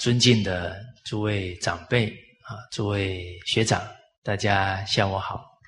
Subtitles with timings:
[0.00, 2.08] 尊敬的诸位长辈
[2.44, 3.86] 啊，诸位学长，
[4.22, 5.60] 大家下午好。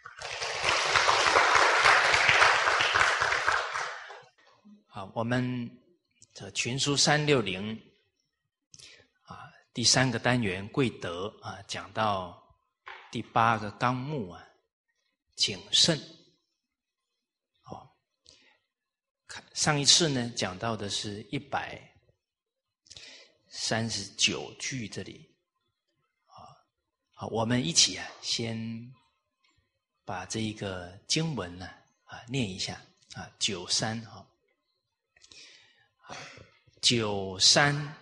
[4.87, 5.71] 好，我们
[6.33, 7.79] 这群书三六零
[9.25, 12.43] 啊，第三个单元贵德啊，讲到
[13.11, 14.43] 第八个纲目啊，
[15.37, 16.01] 谨慎。
[17.61, 17.95] 好
[19.53, 21.79] 上一次呢，讲到的是一百
[23.65, 25.25] 三十九句，这里
[26.27, 26.51] 啊，
[27.13, 28.93] 好，我们一起啊，先
[30.05, 31.69] 把这一个经文呢
[32.03, 32.83] 啊念一下
[33.15, 34.27] 啊，九三哈，
[36.81, 37.97] 九三，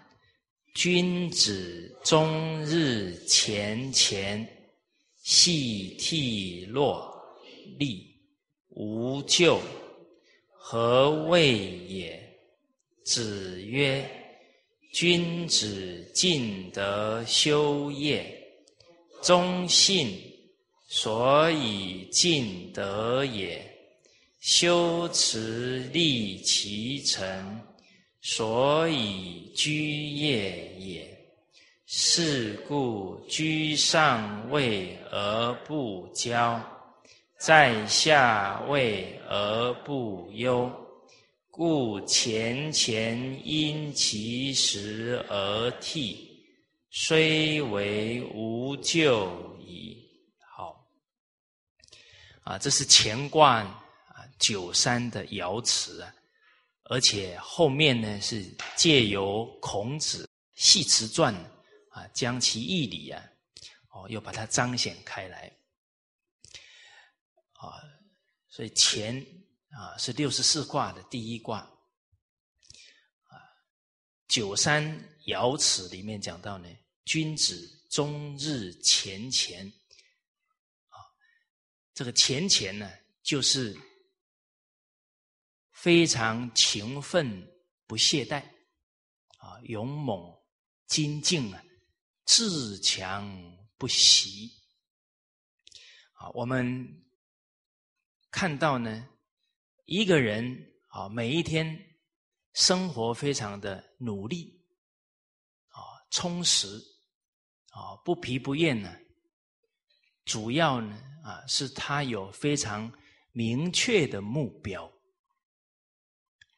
[0.75, 4.49] 君子终日前乾，
[5.23, 7.15] 细涕落
[7.79, 8.19] 利，
[8.71, 9.61] 无咎。
[10.49, 12.19] 何谓也？
[13.05, 14.09] 子曰
[14.93, 18.25] ：“君子尽德修业，
[19.23, 20.19] 忠信，
[20.89, 23.59] 所以尽德也；
[24.41, 27.61] 修持立其诚，
[28.21, 31.09] 所以居业也。
[31.87, 36.61] 是故居上位而不骄。”
[37.39, 40.71] 在下位而不忧，
[41.61, 46.43] 故前前因其时而替，
[46.91, 49.29] 虽为无咎
[49.61, 49.95] 矣。
[50.57, 50.89] 好，
[52.45, 56.15] 啊，这是乾卦啊九三的爻辞啊，
[56.85, 58.43] 而且后面呢是
[58.75, 61.35] 借由孔子系辞传
[61.91, 63.23] 啊，将其义理啊，
[63.91, 65.53] 哦，又把它彰显开来。
[67.53, 67.85] 啊，
[68.49, 69.23] 所以乾
[69.81, 73.33] 啊是六十四卦的第一卦，啊，
[74.29, 74.85] 九三
[75.25, 76.69] 爻辞里面讲到呢，
[77.07, 79.67] 君子终日乾乾，
[80.89, 81.01] 啊，
[81.95, 82.91] 这个乾乾呢，
[83.23, 83.75] 就是
[85.73, 87.51] 非常勤奋
[87.87, 88.43] 不懈怠，
[89.39, 90.31] 啊，勇猛
[90.89, 91.65] 精进啊，
[92.27, 94.51] 自强不息，
[96.13, 96.99] 啊，我们。
[98.33, 99.09] 看到呢，
[99.91, 101.77] 一个人啊，每一天
[102.53, 104.65] 生活非常的努力，
[105.67, 106.69] 啊，充实，
[107.73, 108.89] 啊，不疲不厌呢。
[110.25, 112.89] 主要呢，啊，是他有非常
[113.33, 114.87] 明确的目标，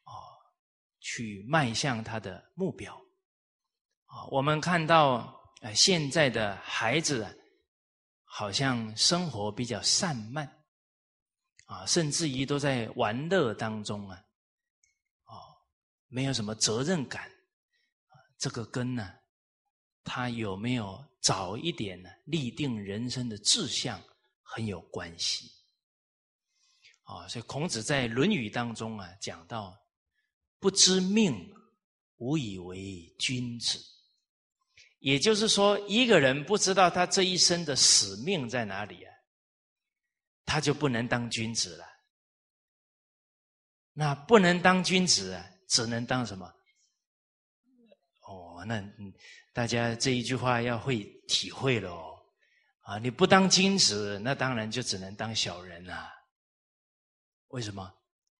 [0.03, 0.13] 啊，
[0.99, 2.93] 去迈向他的目标。
[4.05, 7.25] 啊，我们看到，呃，现在的孩子
[8.25, 10.62] 好像生活比较散漫。
[11.73, 14.23] 啊，甚至于都在玩乐当中啊，
[15.25, 15.33] 哦，
[16.07, 17.27] 没有什么责任感，
[18.37, 19.11] 这个根呢，
[20.03, 23.99] 他有没有早一点呢立定人生的志向
[24.43, 25.49] 很有关系，
[27.05, 29.75] 啊，所以孔子在《论语》当中啊讲到，
[30.59, 31.51] 不知命，
[32.17, 33.83] 无以为君子，
[34.99, 39.12] 也就是说，一个人不知道他这一生的使命在哪里啊。
[40.45, 41.85] 他就不能当君子了。
[43.93, 46.51] 那不能当君子，只能当什么？
[48.21, 48.83] 哦，那
[49.53, 52.19] 大家这一句话要会体会了哦。
[52.81, 56.09] 啊，你不当君子，那当然就只能当小人了。
[57.49, 57.93] 为什么？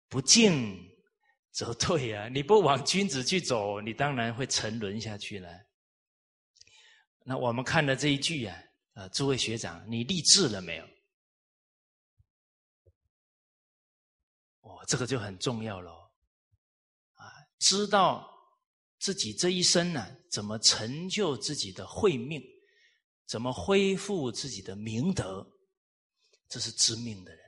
[0.09, 0.77] 不进
[1.51, 2.27] 则退啊！
[2.29, 5.49] 你不往君子去走，你当然会沉沦下去了。
[7.23, 8.57] 那我们看了这一句啊，
[8.95, 10.87] 啊，诸位学长，你立志了没有？
[14.85, 15.91] 这个就很重要了，
[17.13, 18.29] 啊，知道
[18.99, 22.41] 自己这一生呢，怎么成就自己的慧命，
[23.25, 25.45] 怎么恢复自己的明德，
[26.49, 27.45] 这是知命的人。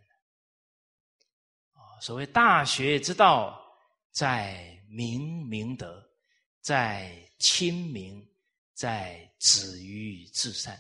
[1.73, 3.61] 啊，所谓大学之道，
[4.11, 6.01] 在明明德，
[6.61, 8.25] 在亲民，
[8.73, 10.73] 在止于至善。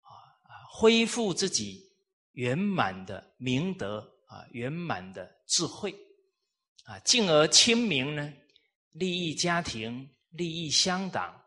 [0.00, 0.10] 啊
[0.44, 1.82] 啊，恢复自己
[2.32, 4.15] 圆满的明德。
[4.26, 5.94] 啊，圆满的智慧，
[6.84, 8.32] 啊，进而亲民呢，
[8.92, 11.40] 利益家庭，利益乡党，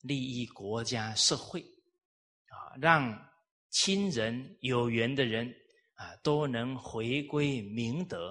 [0.00, 3.30] 利益国家社会，啊，让
[3.70, 5.52] 亲人有缘的人
[5.94, 8.30] 啊都能回归明德，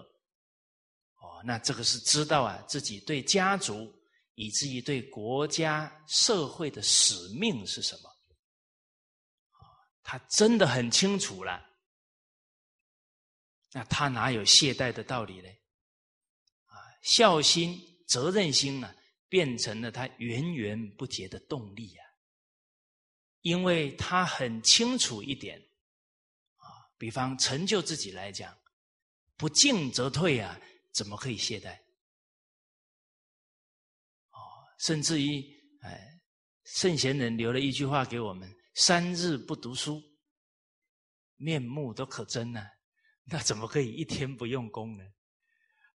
[1.18, 3.94] 哦，那这个是知道啊自己对家族
[4.36, 8.10] 以至于对国家社会的使命是什么，
[10.04, 11.69] 他真的很清楚了。
[13.71, 15.48] 那他哪有懈怠的道理呢？
[16.66, 16.74] 啊，
[17.04, 18.95] 孝心、责任心啊，
[19.27, 22.06] 变成了他源源不绝的动力啊！
[23.42, 25.60] 因为他很清楚一点
[26.56, 26.66] 啊，
[26.98, 28.57] 比方成就自己来讲，
[29.38, 30.60] 不进则退啊，
[30.94, 31.75] 怎么可以懈怠？
[34.31, 34.39] 哦，
[34.80, 35.45] 甚至于
[35.81, 36.19] 哎，
[36.63, 40.01] 圣贤人留了一句话给我们：三日不读书，
[41.36, 42.68] 面目都可憎呢。
[43.31, 45.03] 那怎么可以一天不用功呢？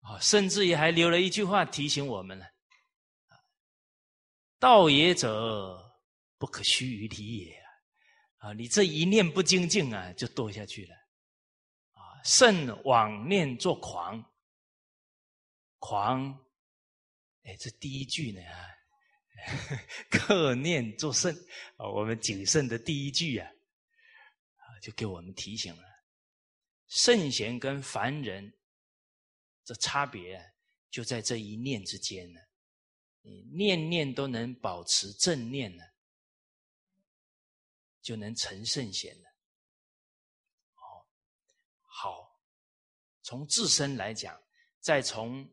[0.01, 2.47] 啊，甚至于还留了一句话提醒我们呢：
[4.59, 5.95] 道也者，
[6.39, 7.63] 不可虚于理也
[8.39, 8.53] 啊！
[8.55, 10.95] 你这一念不精进啊，就堕下去了。
[11.93, 14.25] 啊，甚妄念作狂，
[15.79, 16.33] 狂，
[17.43, 18.67] 哎，这第一句呢啊，
[20.11, 21.31] 克念作圣
[21.77, 23.47] 啊，我们谨慎的第一句啊，
[24.57, 25.90] 啊，就给我们提醒了。
[26.91, 28.53] 圣贤跟凡人，
[29.65, 30.55] 这差别
[30.91, 32.41] 就在这一念之间呢。
[33.23, 35.85] 你念念都能保持正念呢，
[38.03, 39.29] 就能成圣贤了。
[40.75, 41.07] 哦，
[41.83, 42.43] 好，
[43.23, 44.43] 从自身来讲，
[44.81, 45.49] 再从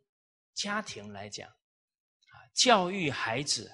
[0.56, 3.72] 家庭来讲，啊，教育孩子，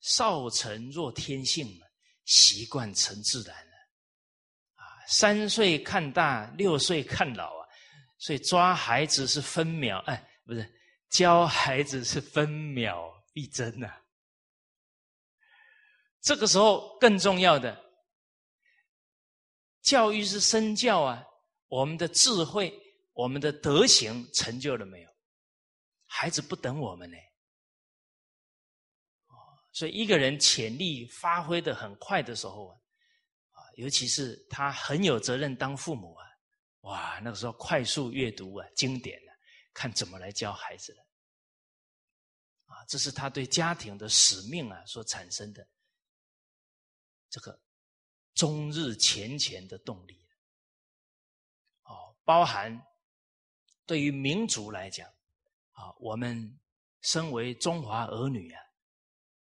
[0.00, 1.80] 少成若天性
[2.26, 3.71] 习惯成自然。
[5.12, 7.68] 三岁看大，六岁看老啊，
[8.16, 10.66] 所以抓孩子是分秒，哎，不是
[11.10, 13.94] 教孩子是分秒必争呐。
[16.22, 17.78] 这个时候更重要的，
[19.82, 21.22] 教育是身教啊，
[21.68, 22.72] 我们的智慧、
[23.12, 25.10] 我们的德行成就了没有？
[26.06, 27.16] 孩子不等我们呢。
[29.26, 29.36] 哦，
[29.72, 32.78] 所以一个人潜力发挥的很快的时候啊。
[33.76, 36.26] 尤其是他很有责任当父母啊，
[36.82, 39.30] 哇，那个时候快速阅读啊经典啊，
[39.72, 41.06] 看怎么来教孩子了，
[42.66, 45.66] 啊，这是他对家庭的使命啊所产生的
[47.30, 47.58] 这个
[48.34, 50.26] 终日前前的动力，
[51.84, 52.78] 哦，包含
[53.86, 55.08] 对于民族来讲，
[55.70, 56.60] 啊，我们
[57.00, 58.60] 身为中华儿女啊，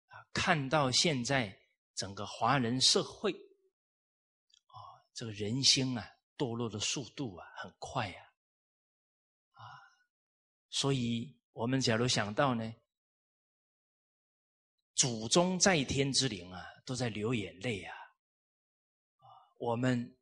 [0.09, 1.57] 啊，看到现在
[1.95, 3.33] 整个华人社会。
[5.13, 8.33] 这个人心啊，堕落的速度啊，很快呀，
[9.51, 9.61] 啊，
[10.69, 12.73] 所以我们假如想到呢，
[14.95, 17.95] 祖宗在天之灵啊，都在流眼泪啊，
[19.17, 19.25] 啊，
[19.59, 20.17] 我们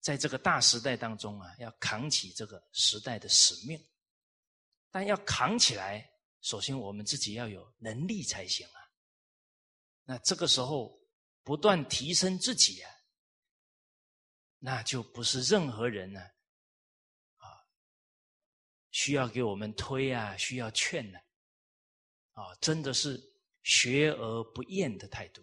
[0.00, 3.78] 在这个大时代当中啊，要扛起这个时代的使命，
[4.90, 8.80] 但要扛起来，首先我们自己要有能力才行啊。
[10.02, 10.98] 那这个时候
[11.42, 12.90] 不断提升自己啊。
[14.66, 16.20] 那就不是任何人呢，
[17.36, 17.46] 啊，
[18.90, 21.20] 需要给我们推啊，需要劝呢，
[22.32, 23.16] 啊，真的是
[23.62, 25.40] 学而不厌的态度，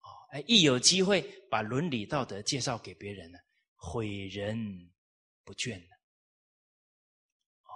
[0.00, 3.38] 啊，哎，一有机会把伦理道德介绍给别人呢，
[3.76, 4.90] 诲人
[5.44, 5.80] 不倦，
[7.62, 7.70] 哦，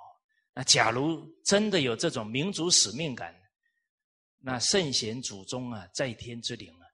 [0.53, 3.33] 那假如真的有这种民族使命感，
[4.39, 6.85] 那圣贤祖宗啊，在天之灵啊，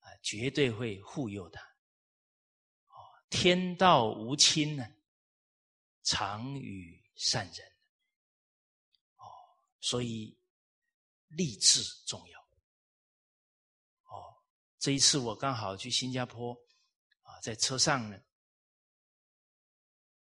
[0.00, 1.66] 啊，绝对会护佑他。
[3.30, 4.86] 天道无亲呢，
[6.02, 7.66] 常与善人。
[9.16, 9.24] 哦，
[9.80, 10.38] 所以
[11.28, 12.40] 励志重要。
[14.04, 14.34] 哦，
[14.78, 16.54] 这一次我刚好去新加坡，
[17.22, 18.18] 啊，在车上呢，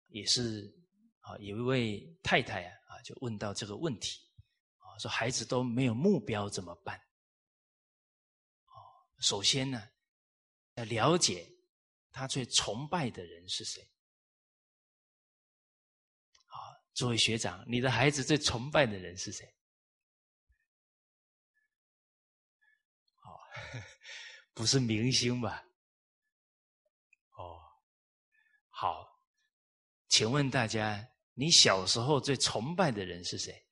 [0.07, 0.73] 也是
[1.19, 4.21] 啊，有一位太太啊，啊，就问到这个问题，
[4.77, 6.97] 啊，说孩子都没有目标怎么办？
[8.67, 8.71] 哦，
[9.19, 9.89] 首先呢，
[10.75, 11.51] 要了解。
[12.15, 13.85] 他最崇拜的人是谁？
[16.45, 19.45] 好，作为学长，你的孩子最崇拜的人是谁？
[23.17, 23.37] 哦，
[24.55, 25.61] 不是明星吧？
[27.31, 27.61] 哦，
[28.69, 29.21] 好，
[30.07, 33.67] 请问大家，你小时候最崇拜的人是谁？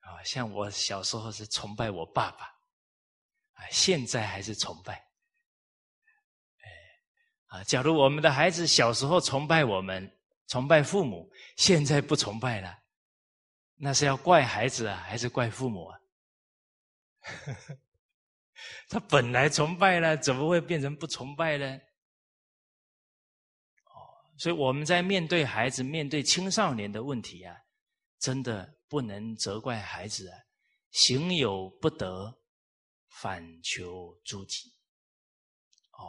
[0.00, 2.57] 啊，像我小时候是崇拜我爸爸。
[3.58, 4.94] 啊，现在还是崇拜，
[6.62, 10.08] 哎，啊，假如我们的孩子小时候崇拜我们，
[10.46, 12.78] 崇拜父母，现在不崇拜了，
[13.74, 15.98] 那是要怪孩子啊，还是怪父母啊？
[18.88, 21.66] 他本来崇拜了，怎么会变成不崇拜呢？
[23.84, 27.56] 哦，所以我们在面对孩子、面对青少年的问题啊，
[28.20, 30.38] 真的不能责怪孩子啊，
[30.92, 32.38] 行有不得。
[33.20, 34.72] 反求诸己，
[35.90, 36.06] 哦，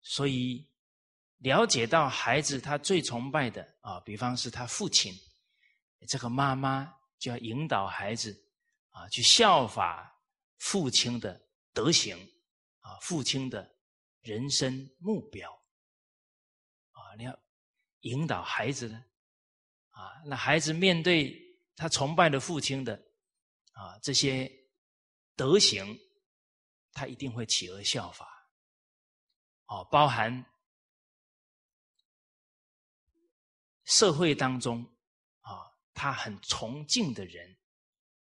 [0.00, 0.66] 所以
[1.38, 5.12] 了解到孩子他最崇拜的啊，比方是他父亲，
[6.06, 8.32] 这个妈妈就要引导孩子
[8.88, 10.18] 啊，去效法
[10.56, 11.38] 父亲的
[11.74, 12.16] 德行
[12.80, 13.76] 啊，父亲的
[14.22, 15.52] 人生目标。
[16.92, 17.38] 啊，你要
[18.00, 19.04] 引导孩子呢
[19.90, 21.38] 啊，那孩子面对
[21.76, 22.94] 他崇拜的父亲的
[23.72, 24.50] 啊这些
[25.38, 25.98] 德行，
[26.92, 28.50] 他一定会企鹅效法
[29.66, 30.44] 哦，包含。
[33.84, 34.84] 社会当中，
[35.40, 37.56] 啊，他很崇敬的人，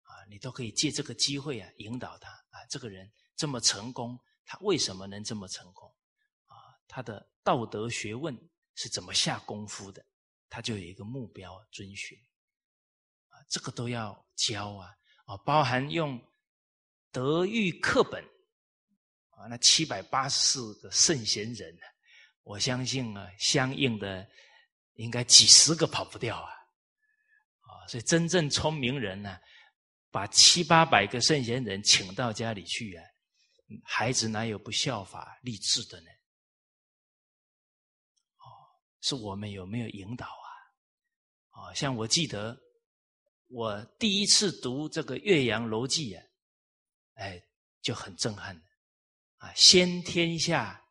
[0.01, 5.87] 啊，你都可以借这个机会啊，引导他啊，这个人这么成功，他为什么能这么成功？
[6.47, 6.55] 啊，
[6.87, 8.35] 他的道德学问
[8.73, 10.03] 是怎么下功夫的？
[10.49, 12.17] 他就有一个目标遵循，
[13.27, 16.19] 啊，这个都要教啊，啊，包含用
[17.11, 18.23] 德育课本，
[19.31, 21.77] 啊，那七百八十四个圣贤人，
[22.43, 24.27] 我相信啊，相应的。
[24.95, 26.51] 应该几十个跑不掉啊！
[27.61, 29.39] 啊，所以真正聪明人呢，
[30.11, 33.03] 把七八百个圣贤人请到家里去啊，
[33.83, 36.07] 孩子哪有不效法励志的呢？
[38.35, 38.45] 哦，
[38.99, 40.49] 是我们有没有引导啊？
[41.49, 42.55] 啊，像我记得
[43.47, 46.23] 我第一次读这个《岳阳楼记》啊，
[47.15, 47.41] 哎，
[47.81, 48.65] 就很震撼的
[49.37, 49.53] 啊！
[49.55, 50.81] 先天下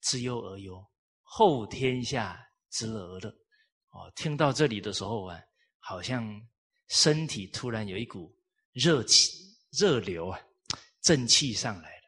[0.00, 0.84] 之忧而忧，
[1.22, 3.28] 后天下之乐而乐。
[3.90, 5.40] 哦，听到这里的时候啊，
[5.78, 6.40] 好像
[6.88, 8.34] 身体突然有一股
[8.72, 9.30] 热气、
[9.70, 10.40] 热流啊，
[11.02, 12.04] 正气上来了。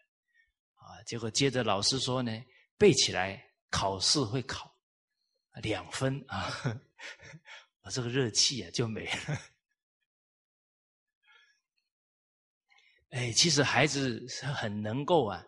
[0.74, 2.30] 啊，结果接着老师说呢，
[2.76, 4.74] 背起来考试会考
[5.62, 6.52] 两分啊，
[7.82, 9.40] 我这个热气啊就没了。
[13.10, 15.44] 哎，其实孩子是很能够啊，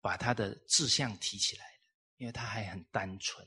[0.00, 3.46] 把他的志向提起来的，因为他还很单纯。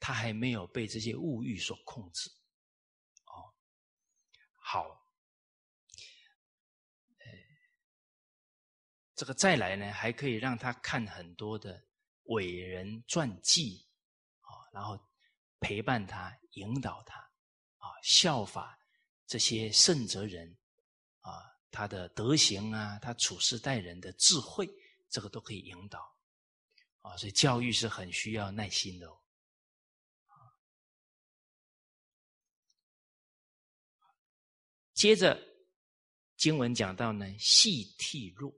[0.00, 2.30] 他还没有被这些物欲所控制，
[3.24, 3.52] 哦，
[4.54, 4.84] 好，
[7.18, 7.26] 哎，
[9.16, 11.84] 这个再来呢，还可以让他看很多的
[12.26, 13.88] 伟人传记，
[14.42, 14.96] 啊，然后
[15.58, 17.18] 陪伴他、引导他，
[17.78, 18.78] 啊，效法
[19.26, 20.56] 这些圣哲人，
[21.70, 24.68] 他的德行啊，他处事待人的智慧，
[25.08, 26.16] 这个都可以引导，
[27.00, 29.18] 啊，所以教育是很需要耐心的哦。
[34.94, 35.40] 接着
[36.36, 38.52] 经文讲到呢，细替弱。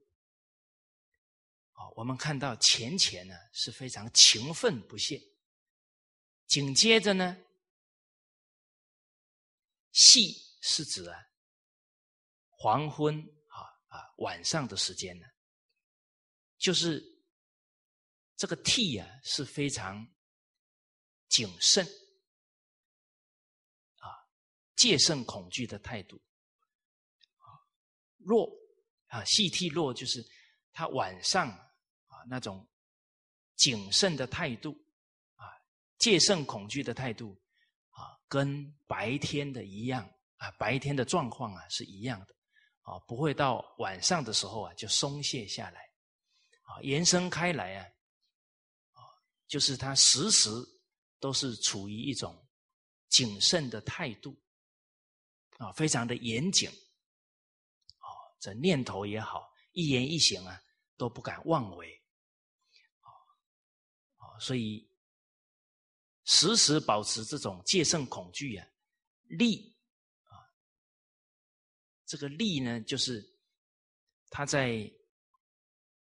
[1.73, 5.23] 啊，我们看到钱钱呢是非常勤奋不懈，
[6.47, 7.37] 紧接着呢，
[9.93, 11.30] 细是指啊
[12.63, 15.27] 黄昏啊啊晚上的时间呢，
[16.59, 17.03] 就是
[18.37, 20.07] 这个替啊是非常
[21.27, 21.83] 谨慎
[23.97, 24.13] 啊
[24.77, 26.21] 戒慎恐惧的态度。
[28.19, 28.53] 弱
[29.07, 30.23] 啊，细替弱就是
[30.71, 32.69] 他晚上啊那种
[33.57, 34.73] 谨慎的态度
[35.37, 35.49] 啊，
[35.97, 37.41] 戒慎恐惧的态度
[37.89, 42.37] 啊，跟白天的一样啊，白天的状况啊是一样的
[42.91, 45.81] 啊，不会到晚上的时候啊就松懈下来
[46.63, 47.87] 啊，延伸开来啊
[48.95, 48.99] 啊，
[49.47, 50.51] 就是他时时
[51.21, 52.37] 都是处于一种
[53.09, 54.37] 谨慎的态度
[55.59, 56.69] 啊，非常的严谨。
[57.99, 58.07] 啊
[58.41, 60.61] 这念头也好，一言一行啊，
[60.97, 62.03] 都不敢妄为，
[64.17, 64.91] 啊，所以
[66.25, 68.67] 时时保持这种戒慎恐惧啊，
[69.29, 69.77] 力，
[72.11, 73.25] 这个利呢，就是
[74.31, 74.93] 他在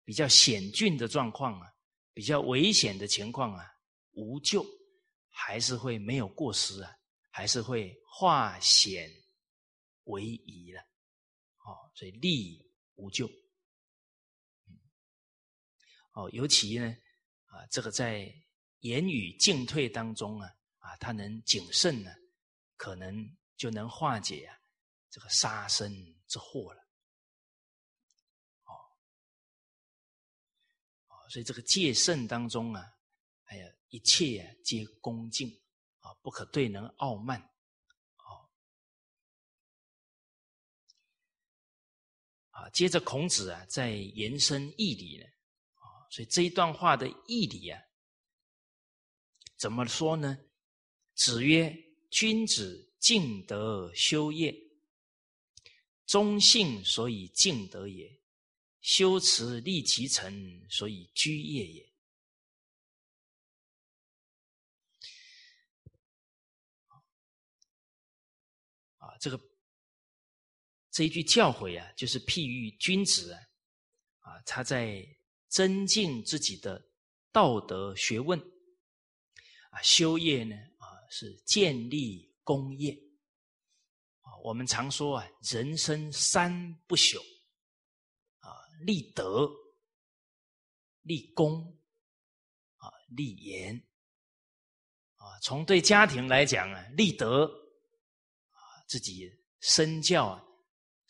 [0.04, 1.66] 比较险峻的状况啊，
[2.12, 3.68] 比较危险的情况啊，
[4.12, 4.64] 无救，
[5.28, 6.96] 还是会没有过失啊，
[7.30, 9.10] 还是会化险
[10.04, 10.80] 为夷了。
[11.64, 12.64] 哦，所以利
[12.94, 13.28] 无咎。
[16.12, 16.96] 哦，尤其呢，
[17.46, 18.32] 啊，这个在
[18.82, 22.14] 言语进退当中啊，啊，他能谨慎呢，
[22.76, 24.57] 可能就能化解啊
[25.18, 25.92] 这个杀身
[26.28, 26.80] 之祸了。
[31.08, 32.84] 哦，所以这个戒慎当中啊，
[33.46, 35.48] 哎呀，一切啊皆恭敬
[35.98, 37.42] 啊，不可对人傲慢。
[42.50, 45.24] 啊，接着孔子啊，在延伸义理呢，
[45.74, 47.82] 啊，所以这一段话的义理啊，
[49.56, 50.38] 怎么说呢？
[51.14, 51.76] 子曰
[52.08, 54.54] ：“君子敬德修业，
[56.08, 58.18] 忠信所以敬德也
[58.80, 61.92] 修持利其成所以居业也。
[68.96, 69.38] 啊这个
[70.90, 73.40] 这一句教诲啊就是譬喻君子啊
[74.20, 75.06] 啊他在
[75.48, 76.90] 增进自己的
[77.30, 78.40] 道德学问。
[79.70, 83.07] 啊修业呢啊是建立功业。
[84.48, 87.20] 我们常说啊，人生三不朽
[88.38, 88.50] 啊，
[88.80, 89.46] 立德、
[91.02, 91.78] 立功
[92.78, 93.76] 啊，立言
[95.16, 95.38] 啊。
[95.42, 100.42] 从对家庭来讲啊，立德啊，自己身教啊。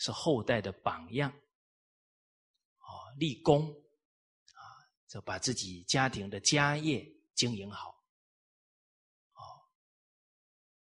[0.00, 2.87] 是后代的榜样，啊，
[3.18, 4.62] 立功，啊，
[5.09, 7.04] 就把自己家庭的家业
[7.35, 7.90] 经营好，
[9.33, 9.42] 啊，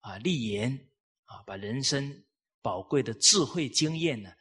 [0.01, 0.91] 啊，立言，
[1.25, 2.23] 啊，把人生
[2.61, 4.31] 宝贵的智慧经验呢，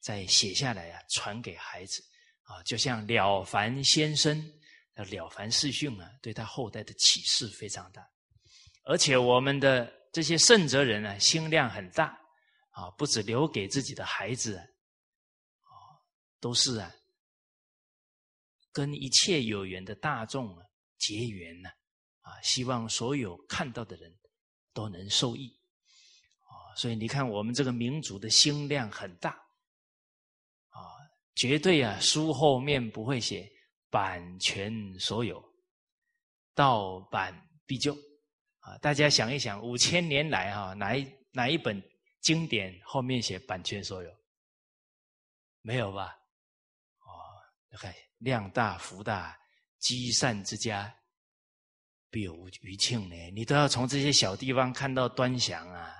[0.00, 2.02] 再写下来啊，传给孩子，
[2.42, 4.38] 啊，就像了凡先生
[4.94, 8.06] 的了凡四训啊，对他后代的启示非常大，
[8.84, 12.18] 而且我们的这些圣哲人呢，心量很大。
[12.74, 15.76] 啊，不止留给自己的孩子，啊，
[16.40, 16.90] 都是啊，
[18.72, 20.64] 跟一切有缘的大众啊
[20.96, 21.68] 结缘呢，
[22.22, 24.10] 啊，希望所有看到的人
[24.72, 25.54] 都能受益，
[26.76, 29.30] 所以你看我们这个民族的心量很大，
[30.68, 30.80] 啊，
[31.34, 33.50] 绝对啊，书后面不会写
[33.90, 35.42] 版权所有，
[36.54, 37.34] 盗版
[37.66, 37.96] 必究，
[38.60, 41.82] 啊，大家想一想，五千年来哈，哪一哪一本？
[42.22, 44.08] 经典后面写版权所有，
[45.60, 46.16] 没有吧？
[47.00, 47.10] 哦，
[47.68, 49.36] 你看量大福大，
[49.80, 50.94] 积善之家
[52.10, 53.16] 必有余庆呢。
[53.32, 55.92] 你都要从这些小地方看到端详啊。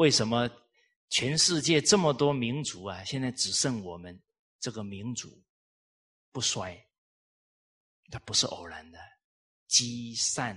[0.00, 0.48] 为什么
[1.10, 4.18] 全世界这么多民族啊，现在只剩我们
[4.58, 5.28] 这个民族
[6.32, 6.74] 不衰？
[8.10, 8.98] 它不是偶然的，
[9.66, 10.56] 积善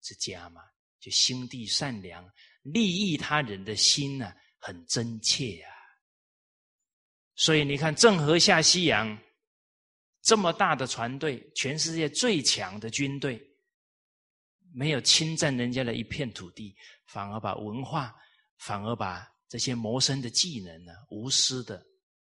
[0.00, 0.62] 之家嘛，
[1.00, 2.24] 就心地善良。
[2.62, 5.68] 利益他人的心呢，很真切呀。
[7.34, 9.18] 所以你看，郑和下西洋
[10.22, 13.44] 这么大的船队，全世界最强的军队，
[14.72, 16.76] 没有侵占人家的一片土地，
[17.06, 18.14] 反而把文化，
[18.64, 21.86] 反而把这些谋生的技能呢，无私的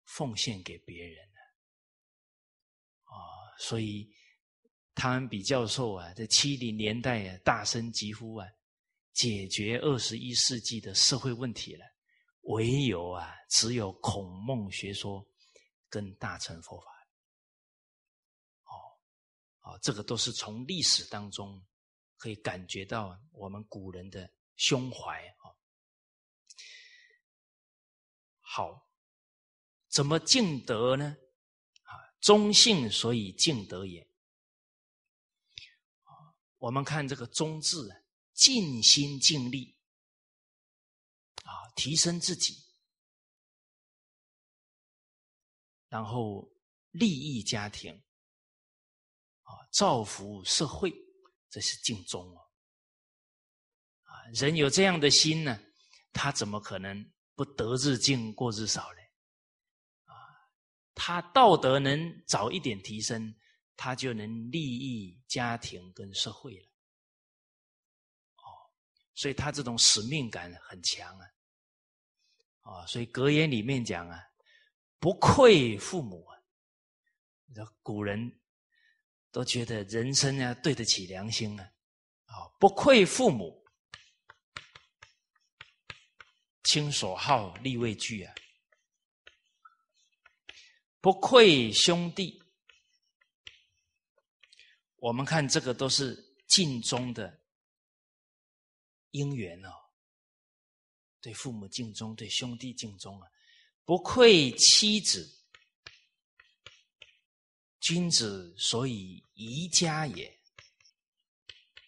[0.04, 1.40] 奉献给别人了。
[3.04, 3.14] 啊，
[3.58, 4.10] 所以
[4.94, 8.48] 汤恩比教授啊，在七零年代啊，大声疾呼啊。
[9.12, 11.84] 解决二十一世纪的社会问题了，
[12.40, 15.24] 唯有啊，只有孔孟学说
[15.88, 16.86] 跟大乘佛法。
[18.64, 18.74] 哦，
[19.70, 21.64] 哦，这个都是从历史当中
[22.16, 25.22] 可以感觉到我们古人的胸怀
[28.54, 28.88] 好，
[29.88, 31.16] 怎么敬德呢？
[31.82, 31.90] 啊，
[32.20, 34.08] 忠信所以敬德也。
[36.58, 37.98] 我们看这个“忠”字啊。
[38.32, 39.78] 尽心尽力
[41.44, 42.64] 啊，提升自己，
[45.88, 46.50] 然后
[46.90, 48.02] 利益家庭
[49.42, 50.92] 啊，造福社会，
[51.48, 52.36] 这是尽忠。
[54.02, 55.60] 啊，人有这样的心呢，
[56.12, 59.00] 他怎么可能不得日进过日少呢？
[60.04, 60.14] 啊，
[60.94, 63.34] 他道德能早一点提升，
[63.76, 66.66] 他就能利益家庭跟社会了。
[68.36, 68.46] 哦
[69.14, 71.26] 所以他这种使命感很强啊，
[72.60, 74.20] 啊，所以格言里面讲啊，
[74.98, 76.38] 不愧父母啊，
[77.82, 78.40] 古人
[79.30, 81.64] 都觉得人生啊对得起良心啊，
[82.26, 83.63] 啊，不愧父母，
[86.64, 88.34] 亲所好，力为具啊，
[91.00, 92.42] 不愧兄弟，
[94.96, 97.40] 我们看这个都是尽忠的。
[99.12, 99.70] 姻缘哦，
[101.20, 103.28] 对父母尽忠，对兄弟尽忠啊，
[103.84, 105.40] 不愧妻子，
[107.78, 110.26] 君子所以宜家也，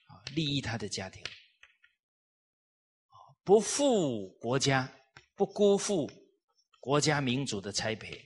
[0.06, 1.20] 啊，利益他的家庭，
[3.46, 4.92] 不负国家，
[5.36, 6.10] 不辜负
[6.80, 8.20] 国家民主的栽培。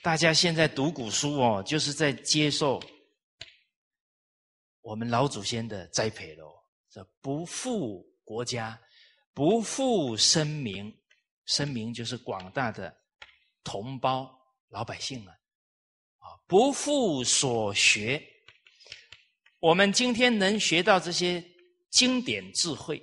[0.00, 2.80] 大家现在读古书哦，就是在接受
[4.80, 6.54] 我们老祖先的栽培喽。
[6.88, 8.80] 这不负国家，
[9.32, 10.96] 不负生民，
[11.46, 12.96] 生民就是广大的
[13.64, 14.32] 同胞
[14.68, 15.34] 老百姓啊！
[16.18, 18.24] 啊，不负所学。
[19.58, 21.44] 我们今天能学到这些
[21.94, 23.00] 经典智慧，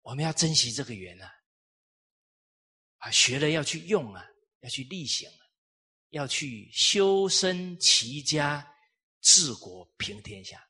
[0.00, 1.32] 我们要珍惜这个缘啊！
[2.96, 4.26] 啊，学了要去用啊，
[4.58, 5.46] 要去力行啊，
[6.08, 8.74] 要去修身齐家
[9.20, 10.68] 治国平天下。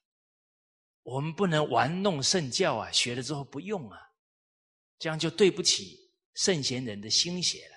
[1.04, 3.98] 我们不能玩弄圣教啊，学了之后不用啊，
[4.98, 7.76] 这样就对不起圣贤人的心血了。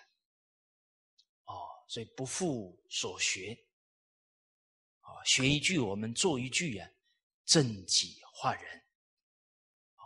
[1.45, 3.57] 哦，所以不负所学，
[4.99, 6.89] 啊，学一句我们做一句啊，
[7.45, 8.77] 正己化人。
[9.95, 10.05] 啊，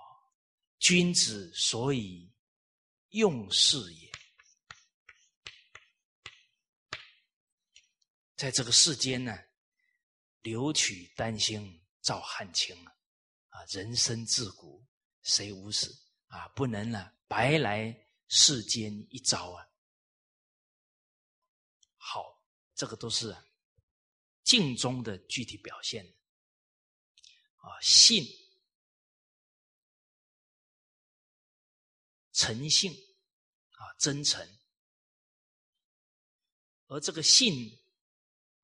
[0.79, 2.33] 君子所以
[3.09, 4.09] 用事也，
[8.37, 9.37] 在这个世间呢，
[10.39, 12.93] 留取丹心照汗青啊。
[13.71, 14.87] 人生自古
[15.23, 15.93] 谁无死
[16.27, 16.47] 啊？
[16.55, 17.93] 不能啊，白来
[18.29, 19.67] 世间一遭啊！
[21.97, 22.41] 好，
[22.73, 23.35] 这个都是
[24.45, 26.05] 敬中的具体表现
[27.59, 28.25] 啊，信、
[32.33, 34.45] 诚信啊，真诚。
[36.87, 37.53] 而这个信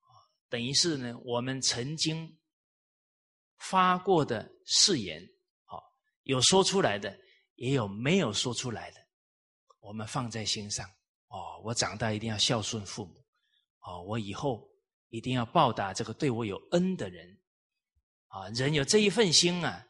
[0.00, 0.10] 啊，
[0.48, 2.36] 等于是呢，我们曾经。
[3.58, 5.26] 发过的誓言，
[5.64, 5.82] 好
[6.24, 7.18] 有说出来的，
[7.54, 9.00] 也有没有说出来的，
[9.80, 10.86] 我们放在心上。
[11.28, 13.14] 哦，我长大一定要孝顺父母，
[13.80, 14.70] 哦，我以后
[15.08, 17.35] 一定要报答这个对我有恩的人。
[18.28, 19.86] 啊，人有这一份心啊，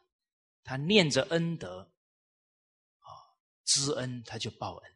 [0.63, 1.81] 他念着恩德，
[2.99, 3.09] 啊，
[3.65, 4.91] 知恩他就报恩，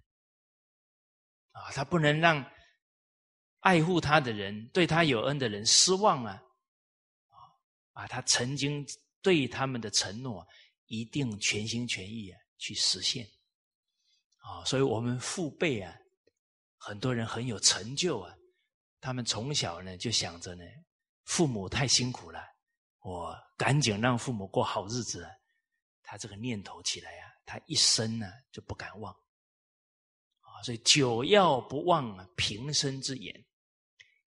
[1.51, 2.45] 啊，他不能让
[3.59, 6.41] 爱护他的人、对他有恩的人失望啊。
[7.93, 8.87] 啊，他曾经
[9.21, 10.47] 对他们的承诺，
[10.85, 13.27] 一定全心全意啊去实现，
[14.37, 15.93] 啊，所以我们父辈啊，
[16.77, 18.33] 很多人很有成就啊，
[19.01, 20.63] 他们从小呢就想着呢，
[21.25, 22.41] 父母太辛苦了，
[23.01, 25.29] 我赶紧让父母过好日子，
[26.01, 29.13] 他这个念头起来啊，他一生呢就不敢忘，
[30.41, 33.45] 啊，所以久要不忘啊，平生之言，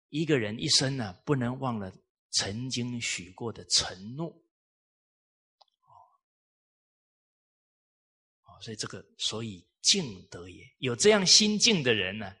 [0.09, 1.91] 一个人一生呢不能忘了。
[2.35, 4.27] 曾经许过的承诺，
[8.41, 12.35] 哦，所以这个，所以敬德也有这样心境的人呢，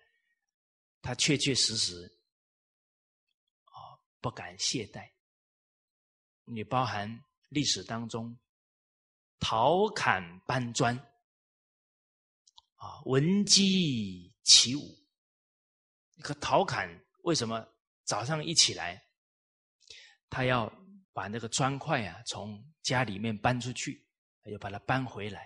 [0.99, 2.07] 他确确实实，
[3.65, 3.77] 啊，
[4.19, 5.12] 不敢懈怠。
[6.45, 8.37] 你包含历史当中，
[9.39, 10.97] 陶侃搬砖，
[12.75, 14.81] 啊，闻鸡起舞。
[16.21, 16.89] 可陶侃
[17.23, 17.65] 为什么
[18.03, 19.01] 早上一起来？
[20.29, 20.71] 他要
[21.13, 24.03] 把那个砖块啊从家里面搬出去，
[24.45, 25.41] 又把它搬回来，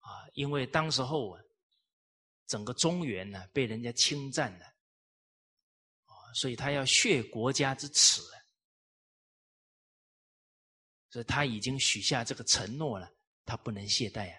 [0.00, 1.40] 啊，因为当时候啊，
[2.46, 4.66] 整个中原呢被人家侵占了，
[6.04, 8.20] 啊，所以他要血国家之耻，
[11.16, 13.10] 所以他已经许下这个承诺了，
[13.46, 14.36] 他不能懈怠啊，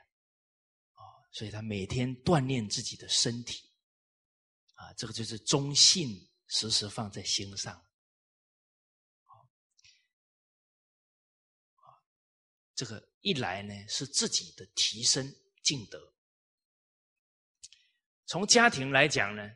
[0.94, 3.68] 啊，所以他每天锻炼自己的身体，
[4.76, 7.84] 啊，这个就是忠信时时放在心上。
[12.76, 16.14] 这个一来呢，是自己的提升敬德。
[18.28, 19.52] 从家庭来讲呢，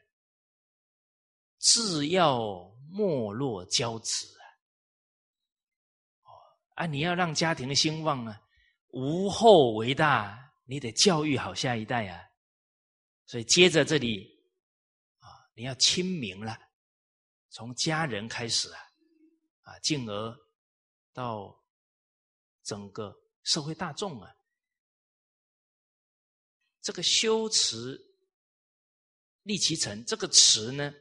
[1.60, 4.41] 自要没落骄子，
[6.82, 8.42] 啊，你要让家庭兴旺啊，
[8.88, 12.20] 无后为大，你得教育好下一代啊。
[13.28, 14.28] 所以接着这里
[15.20, 16.58] 啊，你要亲民了，
[17.52, 18.80] 从家人开始啊，
[19.62, 20.36] 啊，进而
[21.14, 21.56] 到。
[22.64, 24.32] 整个社会大众啊，
[26.80, 28.00] 这个修持
[29.42, 30.94] 立其成这个词呢，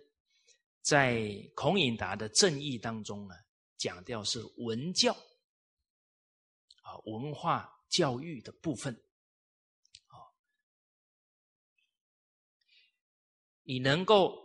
[0.81, 3.35] 在孔颖达的正义当中呢，
[3.77, 5.15] 讲掉是文教
[7.05, 8.95] 文化教育的部分
[10.07, 10.17] 啊，
[13.63, 14.37] 你能够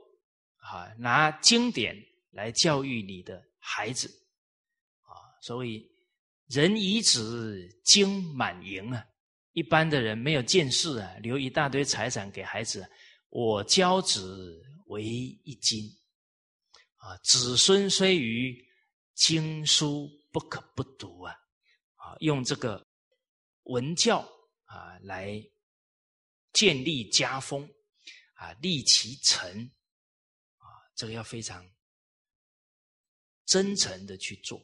[0.57, 1.95] 啊拿经典
[2.31, 4.07] 来教育你的孩子
[5.01, 5.93] 啊，所以。
[6.47, 9.03] 人以子经满盈啊！
[9.53, 12.87] 一般的人没有见识啊，留一大堆财产给孩子。
[13.29, 15.89] 我教子为一金
[16.97, 18.63] 啊，子孙虽愚，
[19.15, 21.35] 经书不可不读啊！
[22.19, 22.85] 用这个
[23.63, 24.19] 文教
[24.65, 25.41] 啊来
[26.53, 27.69] 建立家风
[28.33, 29.49] 啊，立其成
[30.57, 31.69] 啊，这个要非常
[33.45, 34.61] 真诚的去做。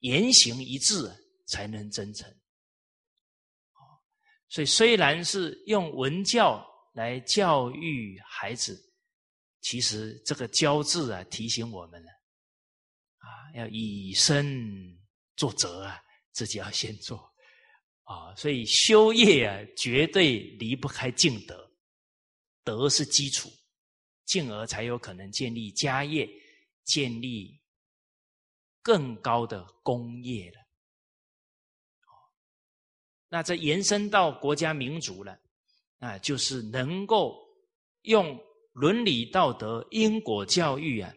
[0.00, 1.12] 言行一致
[1.46, 2.34] 才能真诚，
[4.48, 8.82] 所以虽然是用文教来教育孩子，
[9.60, 12.10] 其实这个教字啊提醒我们了，
[13.18, 14.98] 啊，要以身
[15.40, 15.98] 作则啊，
[16.32, 17.16] 自己要先做
[18.02, 21.70] 啊，所以修业啊绝对离不开敬德，
[22.62, 23.48] 德是基础，
[24.26, 26.28] 进而才有可能建立家业，
[26.84, 27.58] 建立。
[28.82, 30.58] 更高的功业了。
[33.28, 35.38] 那这延伸到国家民族了，
[35.98, 37.38] 啊，就是能够
[38.04, 38.40] 用
[38.72, 41.14] 伦理道德、因果教育啊，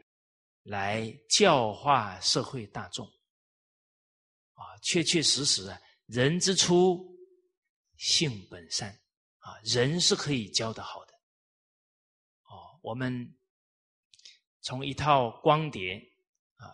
[0.64, 3.10] 来教化社会大众。
[4.84, 7.18] 确确实实啊，人之初，
[7.96, 8.92] 性本善，
[9.40, 11.14] 啊，人是可以教得好的。
[12.44, 13.36] 哦，我们
[14.62, 15.96] 从一套光碟
[16.58, 16.68] 啊，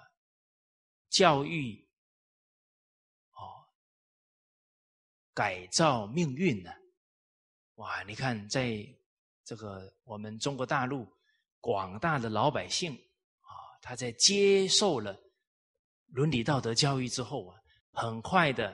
[1.09, 1.87] 教育。
[3.31, 3.65] 哦
[5.33, 6.69] 改造命运呢？
[7.75, 8.03] 哇！
[8.03, 8.85] 你看，在
[9.45, 11.07] 这个我们中国大陆
[11.61, 12.93] 广大的老百姓
[13.39, 15.17] 啊，他在接受了
[16.07, 17.58] 伦理道德教育之后啊，
[17.99, 18.69] 很快的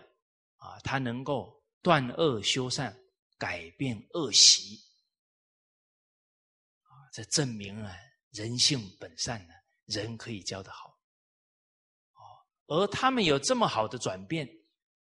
[0.58, 2.96] 啊，他能够断恶修善，
[3.38, 4.78] 改变恶习
[6.84, 7.96] 啊，这证明了
[8.32, 9.54] 人性本善呢，
[9.86, 10.94] 人可以教得好。
[12.68, 14.48] 而他们有这么好的转变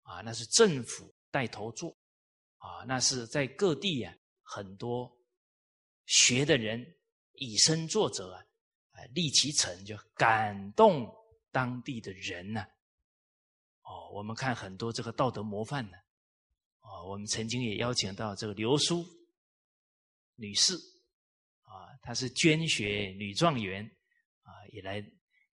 [0.02, 1.14] 啊，那是政府。
[1.34, 1.98] 带头做，
[2.58, 5.10] 啊，那是在各地啊，很多
[6.08, 6.86] 学的人
[7.36, 8.46] 以身作则啊，
[8.92, 11.10] 啊，立其成就，感动
[11.50, 12.68] 当地的人呢。
[14.12, 15.98] 我们看很多这个道德模范呢，
[16.80, 19.06] 啊，我们曾经也邀请到这个刘淑
[20.36, 20.76] 女士，
[21.64, 23.86] 啊，她是捐学女状元，
[24.42, 25.02] 啊，也来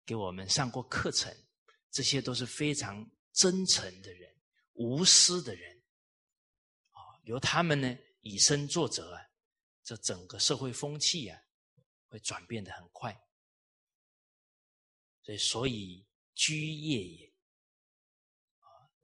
[0.04, 1.34] 给我们上过课程，
[1.90, 4.34] 这些都是非常真诚的人。
[4.74, 5.74] 无私的人，
[6.90, 9.22] 啊，由他们呢以身作则啊，
[9.82, 11.40] 这整个社会风气啊
[12.08, 13.18] 会转变的很快。
[15.22, 17.25] 所以，所以居业也，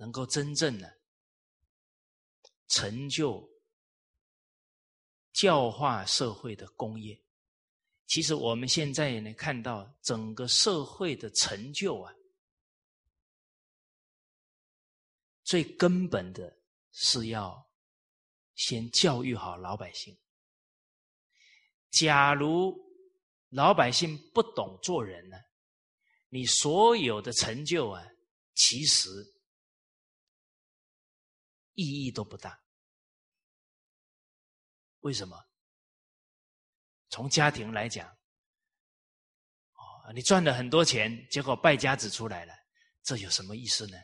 [0.03, 0.99] 能够真正的
[2.67, 3.49] 成就
[5.33, 7.23] 教化社会的功业。
[8.09, 12.13] 其实我们现在也能看到整个社会的成就啊。
[15.45, 16.59] 最根本的
[16.91, 17.71] 是要
[18.57, 20.19] 先教育好老百姓。
[21.91, 22.77] 假如
[23.51, 25.37] 老百姓不懂做人呢，
[26.29, 28.05] 你所有的成就啊，
[28.55, 29.32] 其实
[31.83, 32.61] 意义都不大。
[35.01, 35.37] 为什么？
[37.09, 38.09] 从家庭来讲，
[39.75, 42.55] 哦，你赚了很多钱，结果败家子出来了，
[43.03, 43.99] 这有什么意思呢？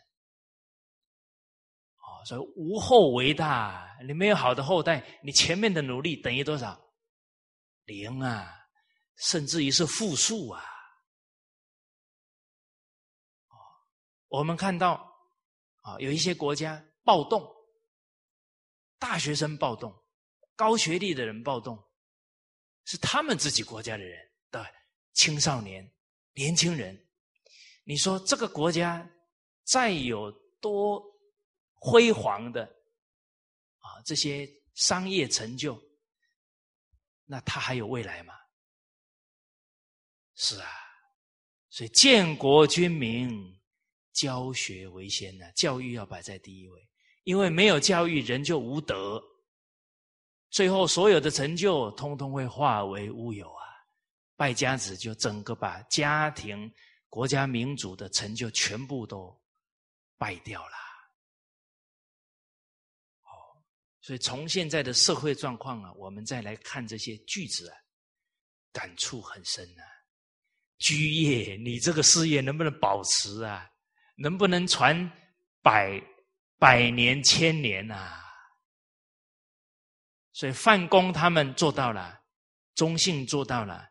[1.97, 6.79] 哦所以无后为大，你没有好的后代，你前面的努力等于多少？
[7.85, 8.69] 零啊，
[9.17, 10.63] 甚至于是负数啊！
[13.49, 13.57] 哦，
[14.29, 15.11] 我们看到
[15.81, 17.43] 啊，有一些国家暴动，
[18.99, 19.95] 大学生暴动，
[20.57, 21.79] 高学历的人暴动，
[22.85, 24.67] 是他们自己国家的人的
[25.13, 25.91] 青少年、
[26.35, 27.09] 年轻人。
[27.85, 29.09] 你说这个国家
[29.65, 30.31] 再有
[30.61, 31.07] 多？
[31.81, 32.65] 辉煌的
[33.79, 35.81] 啊，这些商业成就，
[37.25, 38.35] 那他还有未来吗？
[40.35, 40.69] 是啊，
[41.71, 43.31] 所以建国军民，
[44.13, 46.88] 教学为先呢，教育要摆在第一位，
[47.29, 49.23] 因为没有教育，人就无德，
[50.49, 53.67] 最后所有的成就，通通会化为乌有啊！
[54.35, 56.73] 败家子就整个把家庭、
[57.11, 59.39] 国家、民族的成就全部都
[60.17, 60.75] 败掉了。
[63.25, 63.61] 哦
[64.01, 67.77] 所以，从现在的社会状况啊，我们再来看这些句子啊，
[68.73, 69.85] 感触很深啊。
[70.79, 73.71] 居业，你这个事业能不能保持啊？
[74.17, 75.13] 能不能传
[75.61, 76.03] 百
[76.59, 78.25] 百年、千年啊？
[80.33, 82.23] 所以，范公他们做到了，
[82.75, 83.91] 忠信做到了，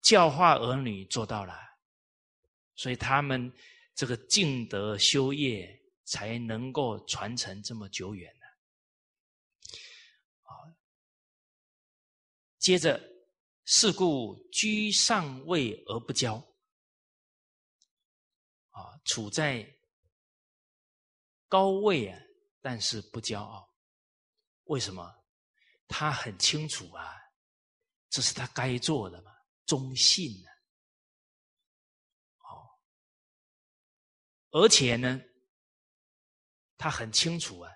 [0.00, 1.54] 教化儿女做到了，
[2.76, 3.52] 所以他们
[3.94, 8.46] 这个敬德修业才能够传承这么久远呢、
[10.42, 10.52] 啊。
[12.58, 12.98] 接着，
[13.66, 16.36] 是故居上位而不骄，
[18.70, 19.62] 啊，处在
[21.50, 22.18] 高位啊，
[22.62, 23.68] 但是不骄傲。
[24.64, 25.14] 为什么？
[25.88, 27.20] 他很清楚啊，
[28.08, 29.32] 这是他该做的嘛，
[29.66, 30.48] 忠信呢。
[32.36, 32.80] 好，
[34.52, 35.20] 而且呢，
[36.78, 37.72] 他很清楚啊，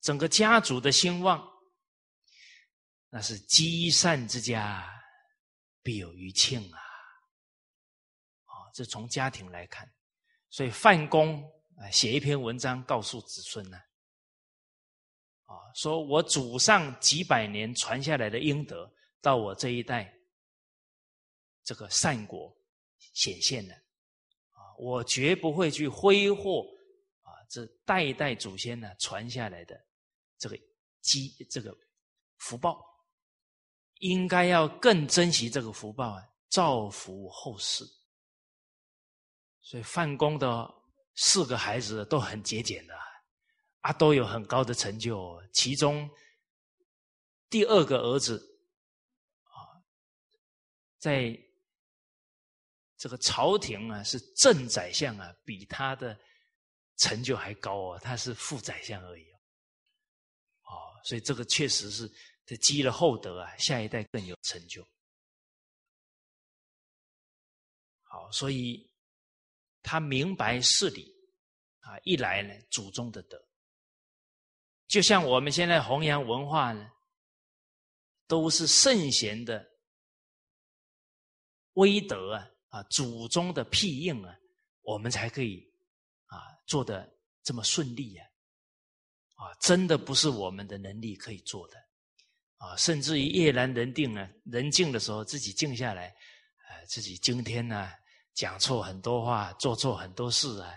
[0.00, 1.52] 整个家族的兴旺。
[3.08, 4.92] 那是积善之家，
[5.80, 6.78] 必有余庆啊！
[8.44, 9.90] 啊，这从家庭来看，
[10.50, 11.40] 所以范公
[11.76, 13.76] 啊写一篇文章告诉子孙呢，
[15.44, 20.12] 啊，说我祖上几百年传下来的阴德，到我这一代，
[21.62, 22.56] 这个善果
[23.12, 23.74] 显现了，
[24.78, 26.62] 我绝不会去挥霍
[27.22, 29.78] 啊，这代代祖先呢传下来的
[30.38, 30.58] 这个
[31.00, 31.76] 积这个
[32.38, 32.82] 福报，
[34.00, 37.84] 应该要更珍惜这个福报啊，造福后世。
[39.60, 40.72] 所以范公的
[41.16, 42.94] 四个孩子都很节俭的
[43.80, 45.42] 啊，都有很高的成就。
[45.52, 46.08] 其中
[47.50, 48.38] 第二个儿子
[49.42, 49.82] 啊，
[50.98, 51.36] 在。
[52.98, 56.18] 这个朝廷啊，是正宰相啊，比他的
[56.96, 59.36] 成就还高哦，他是副宰相而已哦。
[60.62, 60.72] 哦，
[61.04, 62.10] 所以这个确实是
[62.46, 64.82] 他积了厚德啊，下一代更有成就。
[68.04, 68.90] 好，所以
[69.86, 71.14] 他明白事理
[71.78, 73.40] 啊，一来呢，祖宗的德，
[74.88, 76.90] 就像我们现在弘扬文化呢，
[78.26, 79.64] 都是圣贤的
[81.74, 82.50] 威德啊。
[82.68, 84.36] 啊，祖宗的庇应啊，
[84.82, 85.64] 我们才可以
[86.26, 87.08] 啊做的
[87.42, 88.24] 这么顺利呀！
[89.34, 91.76] 啊，真的不是我们的能力可以做的
[92.56, 97.88] 啊，甚至于夜阑人定呢，人静的时候自己静下来，啊，自己今天呢
[98.36, 100.70] 讲错很多话，做错很多事啊，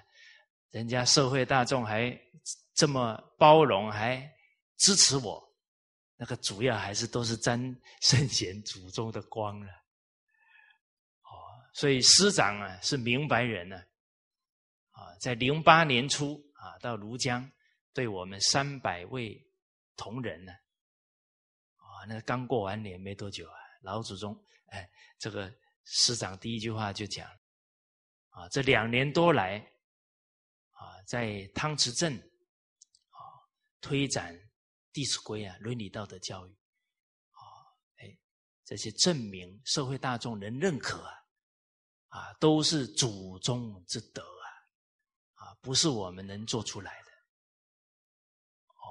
[0.71, 2.17] 人家社会大众还
[2.73, 4.27] 这么包容，还
[4.77, 5.45] 支持我，
[6.15, 7.59] 那个主要还是都是沾
[7.99, 9.67] 圣贤祖宗的光了。
[9.67, 11.31] 哦
[11.73, 13.75] 所以师长啊是明白人呢，
[14.91, 17.51] 啊，在零八年初啊到庐江，
[17.93, 19.39] 对我们三百位
[19.97, 20.53] 同仁呢，
[21.75, 24.33] 啊，那刚过完年没多久啊，老祖宗
[24.67, 27.29] 哎，这个师长第一句话就讲，
[28.39, 29.59] 啊，这两年多来，
[30.71, 32.15] 啊，在汤池镇，
[33.09, 33.19] 啊，
[33.81, 34.33] 推展
[34.93, 36.51] 《弟子规》啊，伦理道德教育，
[37.31, 37.41] 啊，
[37.97, 38.17] 哎，
[38.63, 41.15] 这些证明社会大众能认可啊。
[42.09, 45.45] 啊，都是祖宗之德啊！
[45.45, 47.11] 啊，不是我们能做出来的。
[48.67, 48.81] 哦，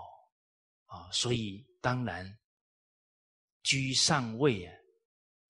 [0.85, 2.39] 啊，所以当然
[3.65, 4.73] 居上位啊，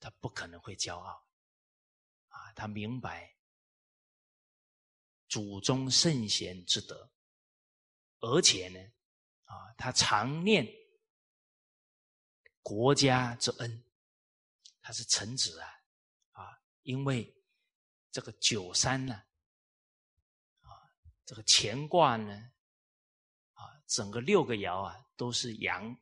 [0.00, 1.22] 他不可能会骄傲。
[2.28, 3.30] 啊，他明白
[5.28, 7.10] 祖宗圣贤之德，
[8.20, 8.80] 而且呢，
[9.44, 10.66] 啊，他常念
[12.62, 13.84] 国家之恩。
[14.80, 15.68] 他是臣子啊，
[16.32, 17.34] 啊，因为。
[18.10, 19.14] 这个九三呢，
[20.62, 20.70] 啊，
[21.26, 22.32] 这个乾卦呢，
[23.52, 25.92] 啊，整个六个爻啊都是阳，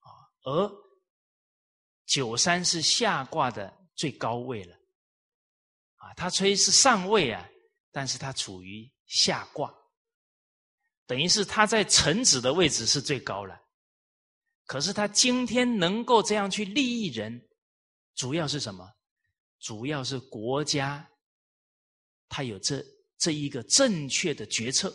[0.00, 0.08] 啊，
[0.40, 0.72] 而
[2.06, 4.76] 九三是下卦的最高位了，
[6.16, 7.48] 他，虽是上位啊，
[7.92, 9.72] 但是他处于下卦，
[11.06, 13.56] 等于是他在臣子的位置是最高了，
[14.64, 17.46] 可是他今天能够这样去利益人，
[18.14, 18.90] 主要是什么？
[19.60, 21.08] 主要是国家，
[22.28, 22.84] 他有这
[23.18, 24.94] 这一个正确的决策、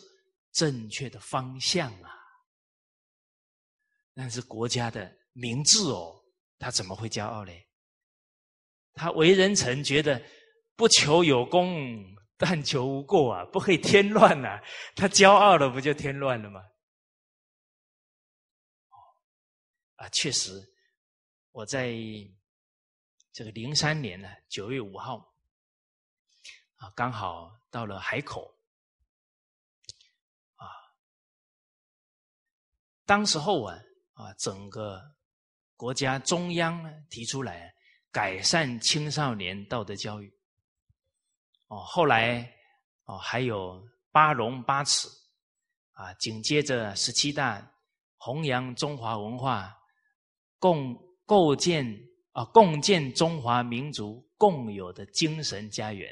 [0.51, 2.10] 正确的方向啊。
[4.13, 6.21] 但是国家的明智哦，
[6.60, 7.67] 他怎么会骄傲嘞？
[8.93, 10.21] 他为人臣，觉得
[10.81, 12.03] 不求有功，
[12.37, 14.59] 但求无过啊，不可以添乱呐。
[14.95, 16.59] 他骄傲了，不就添乱了吗？
[19.97, 20.73] 啊，确实，
[21.51, 21.93] 我在。
[23.34, 25.34] 这个零三年呢，九月五号，
[26.77, 28.53] 啊，刚好到了海口，
[30.55, 30.67] 啊，
[33.05, 33.77] 当时候啊，
[34.15, 35.15] 啊，整个
[35.77, 37.73] 国家中央呢提出来
[38.11, 40.40] 改善青少年道德教育，
[41.72, 42.43] 哦，后来
[43.05, 45.07] 哦还有八荣八耻，
[45.93, 47.65] 啊，紧接着十七大
[48.17, 49.74] 弘扬中华文化，
[50.59, 50.95] 共
[51.26, 51.86] 构建。
[52.34, 56.09] 啊，共建中华民族共有的精神家园。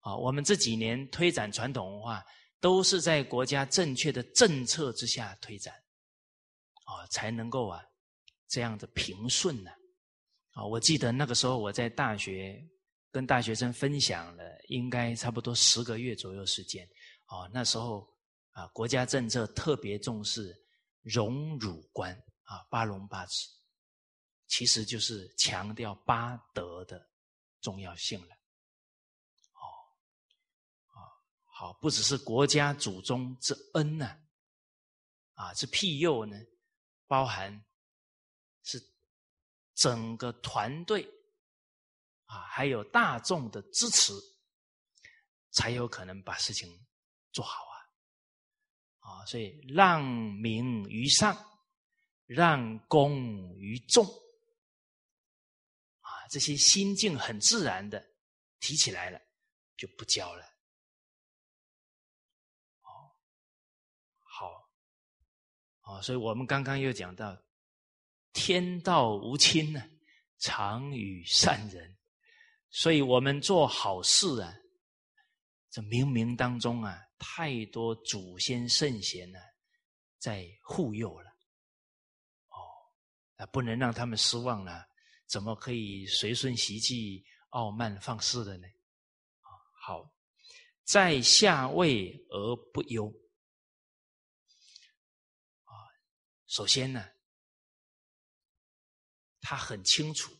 [0.00, 2.24] 啊，我们这几年推展传统文化，
[2.58, 5.74] 都是在国家正确的政策之下推展，
[6.86, 7.82] 啊，才能够啊
[8.48, 9.70] 这样的平顺呢。
[10.52, 12.58] 啊，我记得那个时候我在大学
[13.14, 16.84] 跟大学生分享了，应该差不多十个月左右时间。
[17.26, 18.12] 啊，那时候
[18.50, 20.52] 啊，国家政策特别重视
[21.00, 22.12] 荣辱观，
[22.42, 23.48] 啊，八荣八耻。
[24.48, 27.08] 其实就是强调八德的
[27.60, 28.34] 重要性了，
[29.52, 29.62] 哦，
[30.88, 30.98] 啊，
[31.44, 34.06] 好，不只是国家祖宗之恩呢，
[35.34, 36.36] 啊，这庇佑呢，
[37.06, 37.64] 包含
[38.64, 38.82] 是
[39.76, 41.08] 整个团队
[42.34, 44.12] 啊，还有大众的支持，
[45.52, 46.68] 才有可能把事情
[47.32, 47.76] 做好啊，
[48.98, 51.36] 啊，所以让民于上，
[52.26, 54.04] 让公于众。
[56.00, 58.04] 啊这些心境很自然的
[58.58, 59.20] 提起来了
[59.76, 60.44] 就不教了。
[62.82, 63.14] 哦，
[64.22, 64.68] 好，
[65.82, 67.40] 哦，所以我们刚刚又讲到，
[68.32, 69.80] 天道无亲呢，
[70.38, 71.93] 常与善人，
[72.76, 74.52] 所以我们做好事啊，
[75.70, 79.38] 这冥冥当中啊，太多祖先圣贤呢，
[80.18, 81.30] 在护佑了。
[82.48, 82.58] 哦，
[83.36, 84.84] 啊，不能让他们失望了。
[85.28, 88.66] 怎么可以随顺习气、傲慢放肆的呢？
[88.66, 89.48] 啊，
[89.86, 90.12] 好，
[90.82, 93.06] 在下位而不忧。
[95.62, 95.72] 啊，
[96.48, 97.08] 首先呢，
[99.40, 100.36] 他很清楚，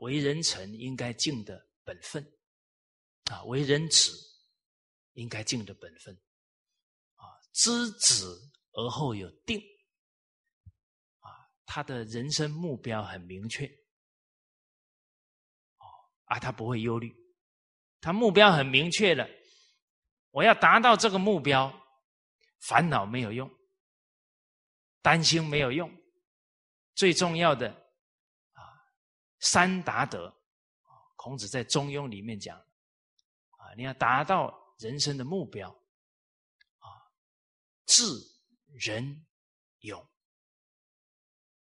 [0.00, 2.24] 为人臣应该尽的本分，
[3.30, 4.12] 啊，为人子
[5.14, 6.14] 应该尽的本分，
[7.16, 8.24] 啊，知止
[8.72, 9.60] 而后有定。
[11.20, 11.28] 啊
[11.66, 13.66] 他的人生目标很明确，
[15.76, 15.84] 哦，
[16.24, 17.14] 啊，他不会忧虑，
[18.00, 19.28] 他目标很明确了，
[20.30, 21.70] 我要达到这个目标，
[22.60, 23.50] 烦恼没有用，
[25.02, 25.90] 担心没有用，
[26.94, 27.87] 最重要的，
[29.40, 30.34] 三达德，
[31.16, 35.70] 孔子在《中庸》里面讲，啊，你要达到人生的目标，
[36.78, 36.88] 啊，
[37.86, 38.04] 智、
[38.74, 39.26] 仁、
[39.80, 40.04] 勇。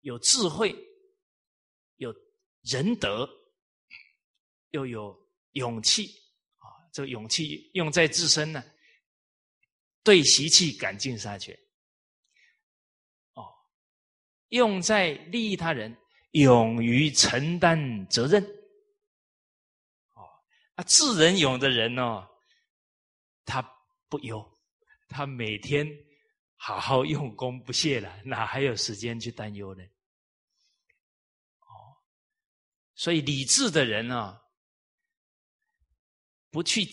[0.01, 0.77] 有智慧，
[1.99, 2.13] 有
[2.63, 3.29] 仁德，
[4.71, 5.17] 又有
[5.53, 6.09] 勇气
[6.57, 6.67] 啊！
[6.93, 8.61] 这个勇气用在自身呢，
[10.03, 11.57] 对习气赶尽杀绝；
[13.35, 13.47] 哦，
[14.49, 15.97] 用在利益他人，
[16.33, 18.43] 勇于承担责任。
[20.15, 20.29] 哦，
[20.75, 22.29] 啊，智人勇的人哦，
[23.45, 23.63] 他
[24.09, 24.45] 不忧，
[25.09, 25.87] 他每天。
[26.65, 29.83] 好好用功不懈了，哪还有时间去担忧呢？
[31.59, 31.99] 哦，
[32.95, 34.41] 所以理智的人啊，
[36.53, 36.87] 不去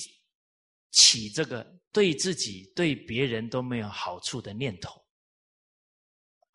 [0.89, 4.99] 起这个对自己、对别人都没有好处的念头。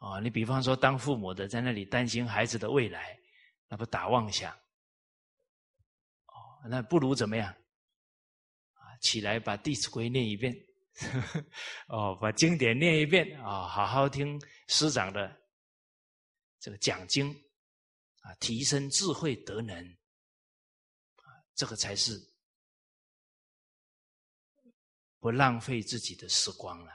[0.04, 3.18] 啊，你比方说当父母的在那里担心孩子的未来，
[3.68, 4.52] 那不打妄想？
[6.26, 7.50] 哦，那不如怎么样？
[8.74, 10.54] 啊，起来把《弟子规》念一遍。
[11.88, 14.38] 哦，把经典念一遍啊，好好听
[14.68, 15.40] 师长的
[16.60, 17.32] 这个讲经
[18.20, 19.76] 啊，提升智慧德能
[21.16, 22.12] 啊，这个才是
[25.18, 26.92] 不浪费自己的时光了。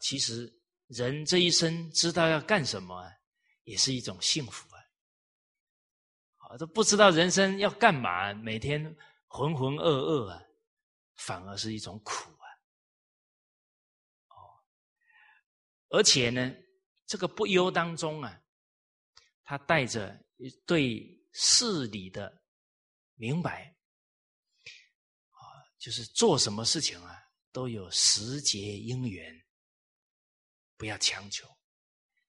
[0.00, 0.52] 其实
[0.86, 3.10] 人这一生知道要干什么，
[3.64, 4.80] 也是一种幸福啊！
[6.38, 6.56] 啊。
[6.56, 8.82] 都不知道人生要干嘛，每天
[9.26, 10.42] 浑浑噩噩啊，
[11.16, 12.46] 反而是一种苦啊！
[14.28, 14.36] 哦，
[15.88, 16.54] 而且呢，
[17.06, 18.40] 这个不忧当中啊，
[19.44, 20.18] 他带着
[20.64, 22.42] 对事理的
[23.14, 23.76] 明白
[25.30, 25.40] 啊，
[25.78, 27.18] 就是做什么事情啊，
[27.50, 29.45] 都有时节因缘，
[30.76, 31.46] 不要强求，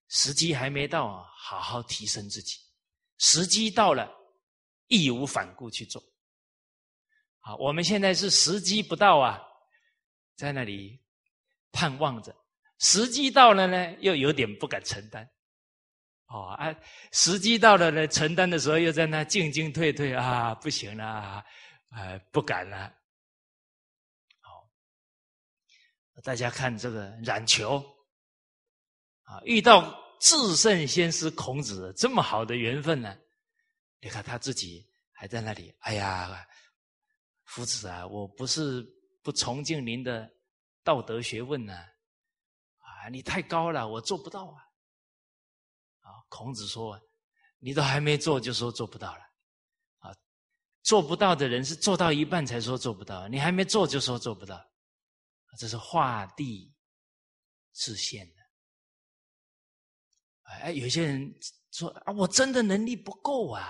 [0.09, 2.57] 时机还没到，好好提升自己。
[3.17, 4.09] 时机到了，
[4.87, 6.03] 义无反顾去做。
[7.39, 9.41] 好，我们现在是时机不到啊，
[10.35, 10.99] 在那里
[11.71, 12.31] 盼望着；
[12.79, 15.27] 时机到了呢，又有点不敢承担。
[16.27, 16.75] 哦啊，
[17.13, 21.45] 时机到了呢，承担的时候又在那进进退退啊，不行了啊，
[22.31, 22.93] 不敢了。
[24.41, 24.69] 好，
[26.21, 27.81] 大家看这个染球
[29.27, 29.95] 啊，遇到。
[30.19, 33.15] 至圣先师孔子这么好的缘分呢？
[34.01, 35.71] 你看他自己还在那里。
[35.81, 36.43] 哎呀，
[37.43, 38.83] 夫子啊，我不是
[39.21, 40.27] 不崇敬您的
[40.83, 41.75] 道德学问呢，
[42.79, 44.57] 啊，你太高了，我做不到啊。
[45.99, 46.99] 啊，孔子说，
[47.59, 49.21] 你都还没做就说做不到了，
[49.99, 50.11] 啊，
[50.81, 54.59] 做不到的人是做到一半才说做不到，你还没做就说做不到，
[55.59, 56.73] 这是画地
[57.71, 58.27] 自限。
[60.47, 61.33] 哎，有些人
[61.71, 63.67] 说啊，我真的能力不够啊，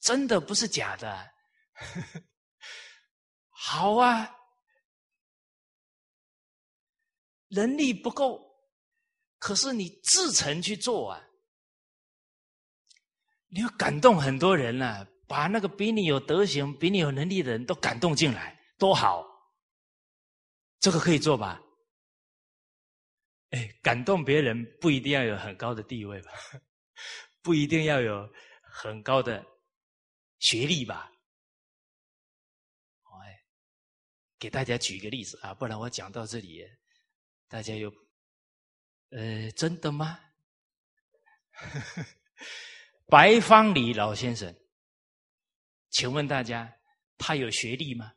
[0.00, 1.32] 真的不是假的。
[3.50, 4.34] 好啊，
[7.48, 8.40] 能力不够，
[9.38, 11.20] 可是你自诚去做啊，
[13.48, 19.24] 你要感动很多人呢，把那个比你有德行、比你有能力的人都感动进来，多好。
[20.78, 21.60] 这个可以做吧？
[23.54, 26.32] 哎，感动别人不一定要有很高的地位吧，
[27.40, 28.28] 不一定要有
[28.62, 29.46] 很高的
[30.40, 31.12] 学历吧。
[33.04, 33.44] 哎，
[34.40, 36.68] 给大家举一个例子啊，不然我讲到这里，
[37.46, 37.94] 大家又，
[39.10, 40.18] 呃，真的吗？
[43.06, 44.52] 白方礼老先生，
[45.90, 46.76] 请问大家，
[47.18, 48.16] 他有学历吗？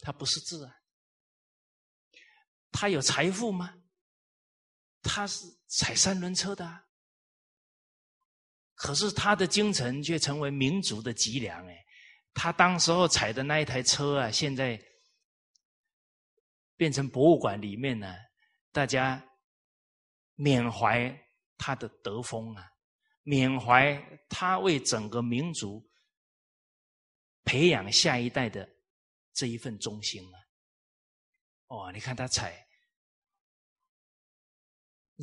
[0.00, 0.76] 他不是字啊。
[2.70, 3.81] 他有财富吗？
[5.02, 6.84] 他是踩三轮车的，啊。
[8.74, 11.66] 可是他的精神却成为民族的脊梁。
[11.68, 11.84] 哎，
[12.32, 14.80] 他当时候踩的那一台车啊，现在
[16.76, 18.12] 变成博物馆里面呢，
[18.72, 19.22] 大家
[20.34, 21.14] 缅怀
[21.56, 22.68] 他的德风啊。
[23.24, 23.94] 缅怀
[24.28, 25.88] 他为整个民族
[27.44, 28.68] 培养下一代的
[29.32, 30.36] 这一份忠心啊！
[31.68, 32.66] 哦，你看他踩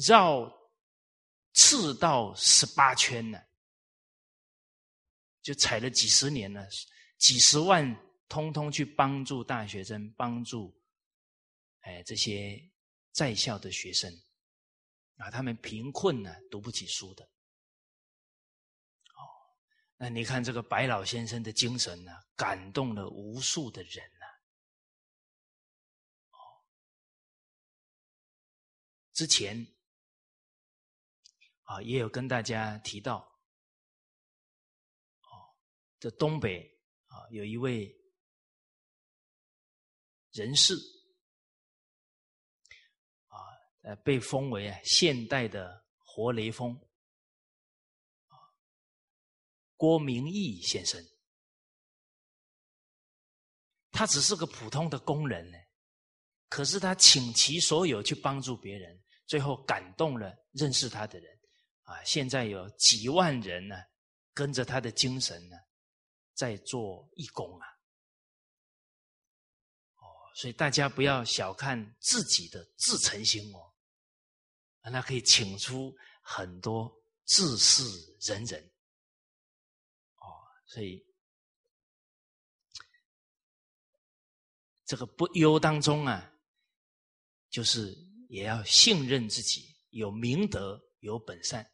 [0.07, 0.49] 绕
[1.53, 3.39] 赤道十八圈呢，
[5.41, 6.65] 就踩了几十年了，
[7.17, 7.83] 几十万
[8.27, 10.73] 通通去帮助大学生，帮助
[11.81, 12.61] 哎这些
[13.11, 14.13] 在校的学生
[15.17, 17.25] 啊，他们贫困呢，读不起书的。
[17.25, 17.29] 哦
[19.97, 24.25] 那你看这个白老先生的精神呢，感动了无数的人呐。
[26.29, 26.39] 哦，
[29.11, 29.67] 之前
[31.69, 33.19] 啊也有跟大家提到，
[35.19, 35.53] 哦，
[35.99, 36.67] 这东北
[37.05, 37.95] 啊有一位
[40.31, 40.73] 人士
[43.27, 43.37] 啊，
[43.83, 46.75] 呃被封为啊现代的活雷锋。
[49.77, 50.99] 郭明义先生，
[53.91, 55.57] 他只是个普通的工人呢，
[56.49, 61.38] 可是他倾其所有去帮助别人，最后感动了认识他的人，
[61.89, 63.75] 啊，现在有几万人呢，
[64.33, 65.57] 跟着他的精神呢，
[66.35, 67.67] 在做义工啊，
[69.97, 73.73] 哦，所以大家不要小看自己的自诚心哦，
[74.83, 76.93] 那可以请出很多
[77.25, 77.83] 自是
[78.21, 78.71] 人人。
[80.71, 81.03] 所以，
[84.85, 86.31] 这个不忧当中啊，
[87.49, 87.91] 就是
[88.29, 91.67] 也要信任自己，有明德，有本善，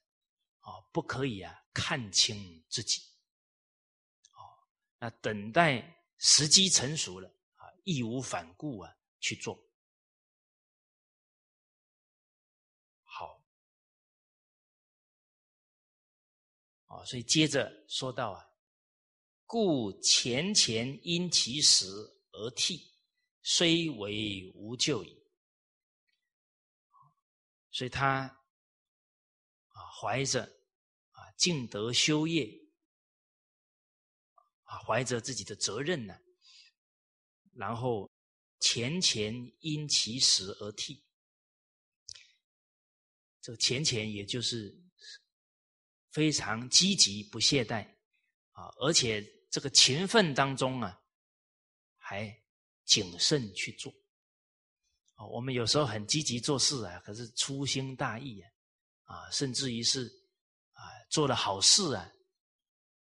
[0.66, 3.02] 啊，不可以啊看清自己，
[4.32, 4.42] 哦，
[4.98, 9.56] 那等待时机成熟了啊，义无反顾啊去做，
[13.04, 13.42] 好，
[16.88, 18.52] 哦，所以接着说到啊。
[19.48, 21.86] 故前前因其时
[22.32, 22.92] 而替，
[23.44, 25.24] 虽为无救矣。
[27.70, 28.45] 所以他，
[30.02, 30.44] 怀着
[31.12, 32.50] 啊敬德修业
[34.64, 36.20] 啊，怀着自己的责任呢，
[37.54, 38.12] 然后
[38.60, 41.04] 前前因其时而替。
[43.42, 44.76] 这个前前也就是
[46.12, 47.96] 非常积极不懈怠
[48.52, 49.34] 啊，而且。
[49.52, 51.02] 这个勤奋当中啊，
[51.96, 52.44] 还
[52.84, 53.94] 谨慎去做。
[55.32, 58.52] 我们有时候很积极做事啊，可是粗心大意啊，
[59.06, 60.06] 啊，甚至于是
[60.74, 62.12] 啊，做了好事啊，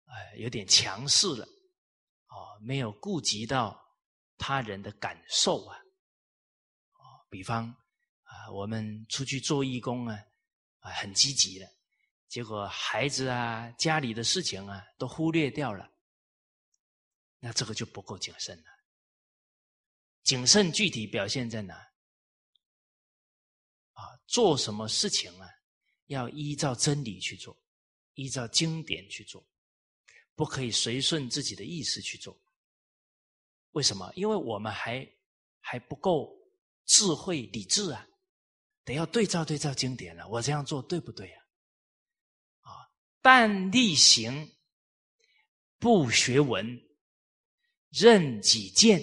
[0.06, 3.80] 哎，有点强势了，哦，没有顾及到
[4.38, 5.78] 他人的感受啊，
[6.92, 7.68] 哦，比方
[8.22, 10.18] 啊，我们出去做义工啊，
[10.80, 11.68] 啊，很积极的，
[12.28, 15.90] 结果孩子啊，家里的事情啊，都忽略掉了。
[17.42, 18.64] 那这个就不够谨慎了。
[20.22, 21.74] 谨慎具体表现在哪？
[23.92, 25.48] 啊，做什么事情啊，
[26.10, 27.56] 要依照真理去做，
[28.14, 29.46] 依照经典去做，
[30.34, 32.36] 不可以随顺自己的意思去做。
[33.70, 34.12] 为什么？
[34.14, 35.08] 因为我们还
[35.60, 36.36] 还不够
[36.84, 38.06] 智慧理智啊，
[38.84, 40.28] 得要对照对照经典了。
[40.28, 41.42] 我这样做对不对啊？
[42.62, 42.70] 啊，
[43.22, 44.52] 但力行，
[45.78, 46.86] 不学文。
[47.92, 49.02] 任己见，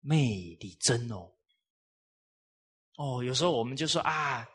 [0.00, 1.34] 魅力真哦！
[2.96, 4.46] 哦，有时候我们就说啊，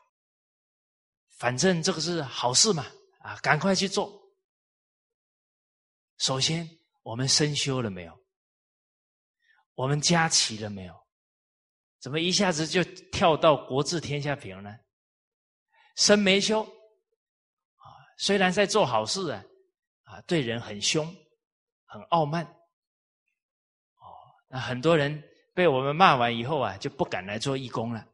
[1.40, 2.86] 反正这个是好事嘛，
[3.22, 4.12] 啊，赶快去做。
[6.18, 6.70] 首先，
[7.02, 8.14] 我们身修了没有？
[9.74, 10.94] 我们家齐了没有？
[12.02, 14.78] 怎么一下子就跳到国治天下平呢？
[15.96, 17.88] 身没修啊，
[18.18, 19.44] 虽然在做好事啊，
[20.04, 21.06] 啊，对人很凶，
[21.86, 22.44] 很傲慢。
[22.46, 24.04] 哦
[24.50, 25.24] 那很多人
[25.54, 28.06] 被我们骂完以后啊，就不敢来做义工了。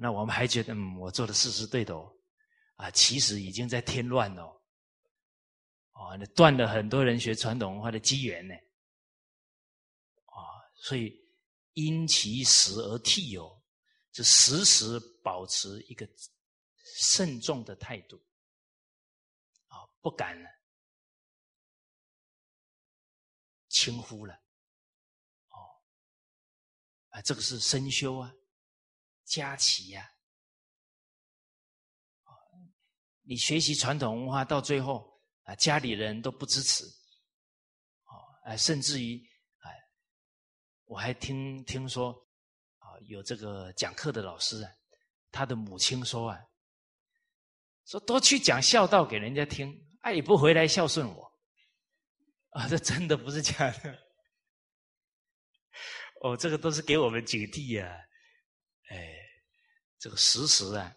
[0.00, 2.12] 那我们还觉得，嗯，我做的事是对的哦，
[2.76, 4.60] 啊，其实已经在添乱哦，
[5.92, 8.54] 哦，那断了很多人学传统文化的机缘呢。
[10.24, 10.36] 啊，
[10.74, 11.16] 所以
[11.74, 13.62] 因其时而替有，
[14.10, 16.08] 就时时保持一个
[16.96, 18.16] 慎重的态度，
[19.68, 20.48] 啊，不敢了
[23.68, 24.34] 轻忽了，
[25.48, 25.58] 哦，
[27.10, 28.32] 啊，这个是深修啊，
[29.24, 30.08] 佳琪呀，
[33.22, 36.84] 你学习传统文化到最后啊，家里人都不支持，
[38.04, 38.12] 哦，
[38.44, 39.18] 哎，甚至于
[39.60, 39.70] 哎，
[40.84, 42.12] 我还听听说
[42.78, 44.70] 啊，有这个讲课的老师啊，
[45.30, 46.38] 他的母亲说啊。
[47.86, 49.70] 说多去讲孝道给人家听，
[50.00, 51.30] 哎，也不回来孝顺我，
[52.48, 53.98] 啊，这真的不是假的。
[56.22, 57.94] 哦，这个都是给我们警惕呀，
[60.04, 60.94] 这个时时啊，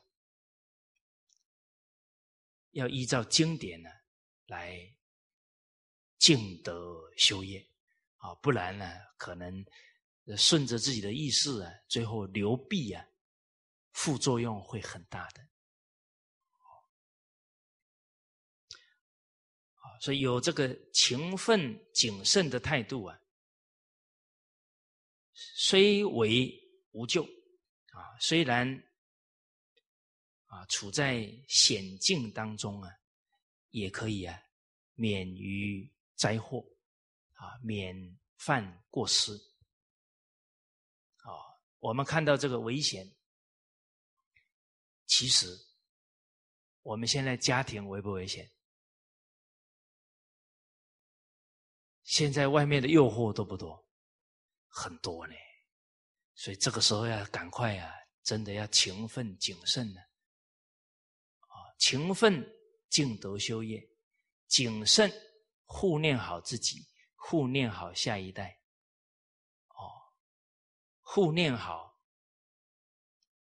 [2.71, 3.89] 要依照经典呢
[4.47, 4.77] 来
[6.17, 7.65] 敬德修业
[8.17, 8.85] 啊，不然呢，
[9.17, 9.65] 可能
[10.37, 13.07] 顺着自己的意识啊，最后流弊啊，
[13.93, 15.41] 副作用会很大的。
[20.01, 23.17] 所以有这个勤奋谨慎的态度啊，
[25.31, 26.53] 虽为
[26.91, 28.83] 无救啊，虽然
[30.57, 32.91] 啊处在险境当中啊，
[33.69, 34.41] 也可以啊
[34.95, 36.65] 免于灾祸
[37.33, 37.95] 啊，免
[38.37, 39.33] 犯过失
[41.17, 41.29] 啊。
[41.79, 43.15] 我们看到这个危险，
[45.05, 45.47] 其实
[46.81, 48.51] 我们现在家庭危不危险？
[52.03, 53.85] 现在外面的诱惑多不多？
[54.69, 55.33] 很多呢，
[56.33, 57.93] 所以这个时候要赶快啊，
[58.23, 60.01] 真的要勤奋谨慎呢。
[61.77, 62.43] 勤奋
[62.89, 63.87] 敬德修业，
[64.47, 65.11] 谨慎
[65.65, 68.59] 护念好自己，护念好下一代。
[69.69, 69.91] 哦，
[71.01, 71.99] 护念好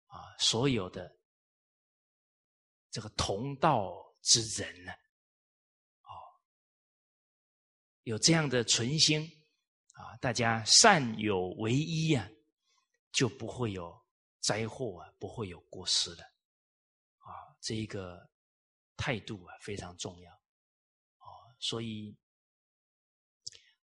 [0.06, 1.18] 啊，所有的
[2.90, 4.92] 这个同道之人呢。
[4.92, 6.12] 哦
[8.04, 9.22] 有这样的存心
[9.92, 12.28] 啊，大家善有为一啊，
[13.12, 13.98] 就不会有
[14.40, 16.29] 灾祸啊，不会有过失了。
[17.60, 18.28] 这一个
[18.96, 21.26] 态度啊非常重要哦。
[21.58, 22.16] 所以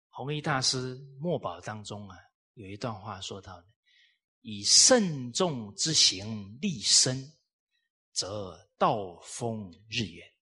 [0.10, 2.18] 弘一大师墨宝当中啊
[2.54, 3.64] 有一段话说到：
[4.42, 7.38] 以慎重之行立身，
[8.12, 10.37] 则道风日远。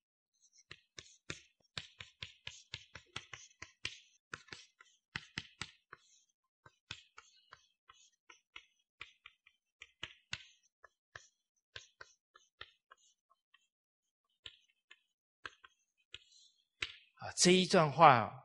[17.46, 18.44] 这一段话，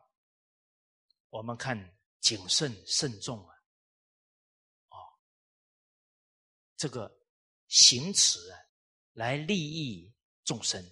[1.30, 1.74] 我们看
[2.20, 3.54] 谨慎慎重啊，
[4.90, 4.96] 哦，
[6.76, 7.10] 这个
[7.68, 8.58] 行持啊，
[9.12, 10.84] 来利益众生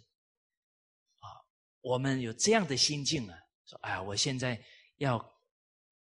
[1.18, 1.28] 啊，
[1.82, 4.58] 我们有这样的心境啊，说哎，我现在
[4.96, 5.22] 要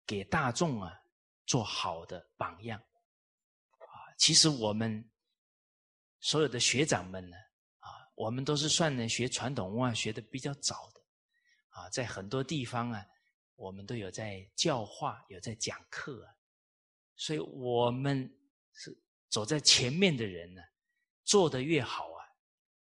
[0.04, 0.92] 给大众啊
[1.46, 2.78] 做好的榜样
[3.78, 4.12] 啊。
[4.18, 5.10] 其实我们
[6.20, 7.36] 所有的学长们呢，
[7.78, 10.98] 啊，我们都是算呢学传统文化学的比较早的。
[11.78, 13.06] 啊，在很多地方啊，
[13.54, 16.34] 我们都有在教化，有在讲课啊，
[17.16, 18.28] 所以我们
[18.72, 18.96] 是
[19.28, 20.62] 走在前面的人呢，
[21.24, 22.24] 做的越好啊，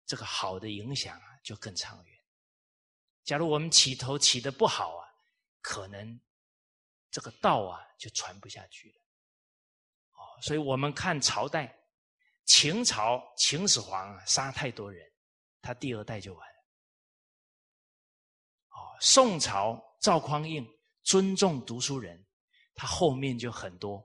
[0.05, 2.15] 这个好的影响啊就更长远。
[3.23, 5.09] 假如我们起头起的不好啊，
[5.61, 6.19] 可能
[7.09, 9.01] 这个道啊就传不下去了。
[10.11, 11.75] 哦，所以我们看朝代，
[12.45, 15.11] 秦朝秦始皇啊杀太多人，
[15.61, 16.54] 他第二代就完。
[18.99, 20.65] 宋朝赵匡胤
[21.03, 22.25] 尊重读书人，
[22.73, 24.03] 他后面就很多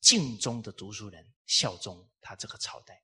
[0.00, 3.02] 敬忠的读书人效忠他这个朝代，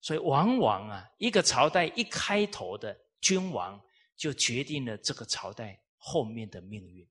[0.00, 3.80] 所以往往啊，一个朝代一开头的君王
[4.16, 7.08] 就决定了这个朝代后面的命运。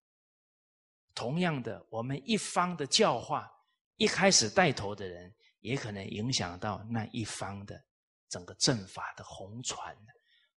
[1.14, 3.52] 同样的，我们一方的教化，
[3.98, 7.84] 一开始带头的人，也可能影响到那一方的
[8.30, 9.96] 整个政法的红船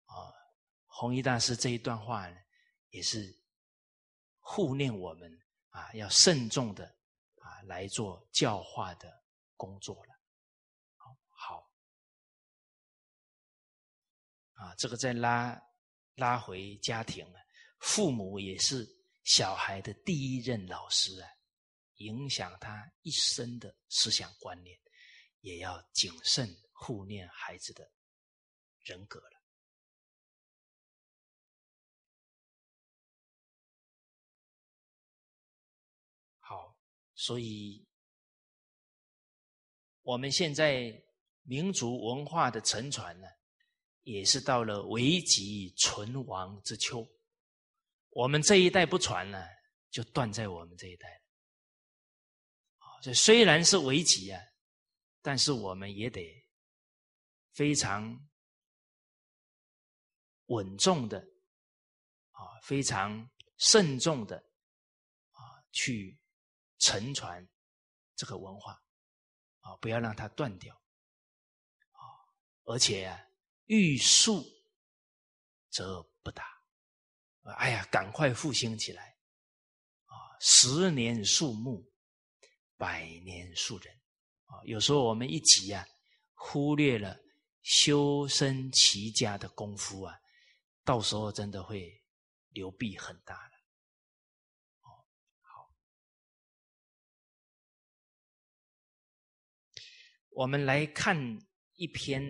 [0.06, 0.45] 啊。
[0.98, 2.38] 弘一大师这一段话呢，
[2.92, 3.38] 也是
[4.40, 5.30] 护念我们
[5.68, 6.86] 啊，要慎重的
[7.40, 9.12] 啊来做教化的
[9.58, 10.14] 工作了。
[11.28, 11.70] 好，
[14.54, 15.62] 啊，这个再拉
[16.14, 17.42] 拉回家庭啊，
[17.80, 18.88] 父母也是
[19.26, 21.30] 小孩的第一任老师啊，
[21.96, 24.80] 影响他一生的思想观念，
[25.42, 27.92] 也要谨慎护念孩子的
[28.80, 29.35] 人格了。
[37.16, 37.88] 所以，
[40.02, 41.04] 我们现在
[41.44, 43.28] 民族文化的沉传呢，
[44.04, 47.08] 也是到了危急存亡之秋。
[48.10, 49.46] 我们这一代不传呢，
[49.90, 51.22] 就断在我们这一代。
[53.02, 54.42] 这虽然是危急啊，
[55.22, 56.22] 但是我们也得
[57.52, 58.28] 非常
[60.48, 61.20] 稳重的
[62.32, 64.38] 啊，非常慎重的
[65.32, 65.40] 啊，
[65.72, 66.18] 去
[66.78, 67.48] 沉船
[68.16, 68.74] 这个文化
[69.62, 70.76] 啊，不要让它断掉
[71.92, 72.00] 啊，
[72.64, 73.20] 而且啊，
[73.66, 74.46] 欲速
[75.70, 76.44] 则不达。
[77.58, 79.18] 哎呀，赶快复兴起来！
[80.06, 81.88] 啊，十年树木，
[82.76, 83.94] 百年树人。
[84.46, 85.86] 啊，有时候我们一急啊，
[86.34, 87.18] 忽略了
[87.62, 90.20] 修身齐家的功夫啊，
[90.84, 92.04] 到时候真的会
[92.50, 93.52] 流弊很大。
[100.36, 101.18] 我们来看
[101.76, 102.22] 一篇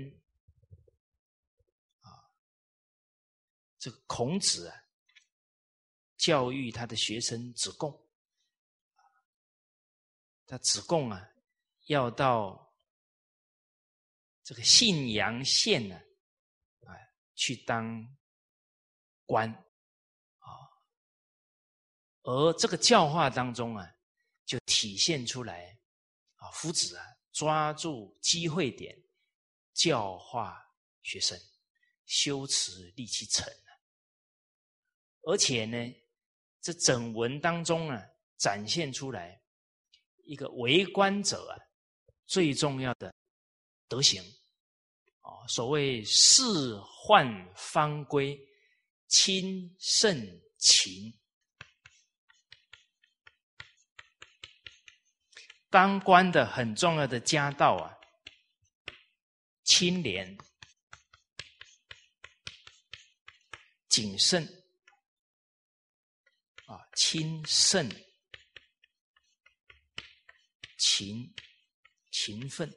[2.02, 2.30] 啊，
[3.80, 4.82] 这个孔子啊。
[6.18, 8.08] 教育他的学生子贡，
[10.48, 11.30] 他子贡啊，
[11.88, 12.74] 要到
[14.42, 15.96] 这个信阳县呢，
[16.86, 16.96] 啊，
[17.36, 18.16] 去当
[19.26, 19.52] 官
[20.40, 20.50] 啊，
[22.24, 23.96] 而这个教化当中啊，
[24.46, 25.78] 就体现出来
[26.38, 27.06] 啊，夫子啊，
[27.36, 28.98] 抓住机会点
[29.74, 30.58] 教化
[31.04, 31.40] 学生，
[32.08, 33.70] 修持立其诚啊，
[35.22, 35.78] 而且呢。
[36.62, 38.04] 这整文当中啊，
[38.38, 39.40] 展现出来
[40.24, 41.54] 一个为官者啊
[42.26, 43.14] 最重要的
[43.88, 44.20] 德行
[45.20, 46.44] 啊，所谓事
[46.84, 48.36] 患方归，
[49.10, 50.28] 亲慎
[50.58, 51.14] 勤。
[55.76, 58.00] 当官的很重要的家道啊，
[59.66, 60.38] 清廉、
[63.90, 64.48] 谨慎。
[66.68, 67.90] 啊，亲慎、
[70.78, 71.36] 勤、
[72.10, 72.74] 勤奋，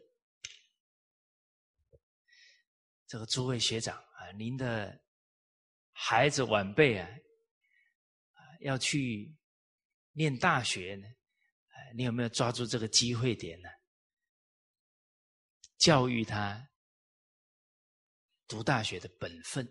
[3.07, 5.01] 这个诸位学长啊，您的
[5.93, 7.09] 孩子晚辈啊，
[8.35, 9.33] 啊，要去
[10.11, 11.07] 念大学呢，
[11.95, 13.69] 你有没有抓住这个机会点呢？
[15.79, 16.69] 教育他
[18.47, 19.65] 读大学的本分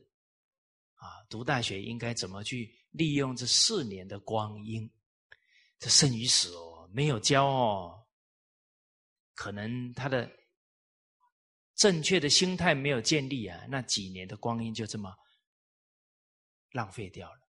[0.95, 2.74] 啊，读大学应该怎么去？
[2.91, 4.89] 利用这四年的光阴，
[5.78, 8.07] 这生与死哦，没有教哦，
[9.36, 10.32] 可能他的
[11.76, 15.13] 正确的心态没有建立啊，那几年的光阴就这么
[16.72, 17.39] 浪费掉了。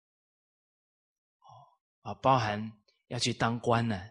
[1.38, 1.48] 哦
[2.10, 2.70] 啊，包含
[3.06, 4.10] 要去当官呢，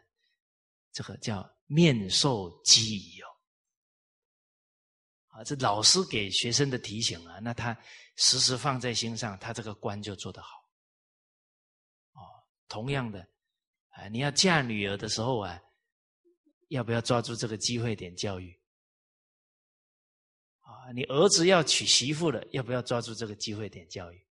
[0.98, 3.30] 这个叫面授机宜哦。
[5.28, 7.80] 啊，这老师给学生的提醒啊，那他
[8.16, 10.58] 时时放在心上，他这个官就做得好。
[12.14, 12.20] 哦
[12.68, 13.20] 同样的，
[13.90, 15.62] 啊，你要嫁女儿的时候啊，
[16.70, 18.60] 要不要抓住这个机会点教育？
[20.62, 24.28] 啊，你儿子要娶媳妇了，要不要抓住这个机会点教育？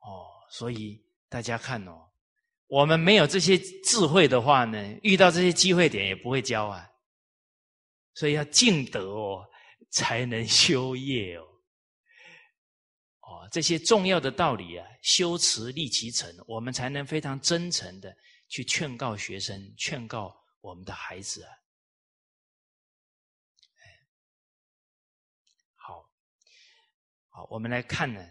[0.00, 2.10] 哦，所以大家看哦，
[2.66, 6.88] 我们没有这些智慧的话呢，遇到这些机会点也不会教啊。
[8.14, 9.44] 所以要敬德哦，
[9.90, 11.42] 才能修业哦。
[13.20, 18.16] 哦，这些重要的道理啊，修持立其诚，我们才能非常真诚的
[18.48, 21.50] 去劝告学生，劝告我们的孩子啊。
[25.74, 26.08] 好，
[27.28, 28.24] 好，我们来看呢，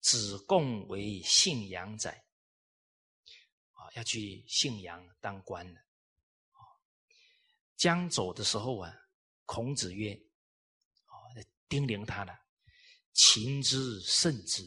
[0.00, 2.24] 子贡为信阳仔，
[3.98, 5.80] 要去信阳当官了。
[7.76, 8.94] 将走的时候啊，
[9.44, 10.14] 孔子曰
[11.06, 11.12] ：“哦，
[11.68, 12.40] 叮咛他了。”
[13.12, 14.62] 勤之慎之，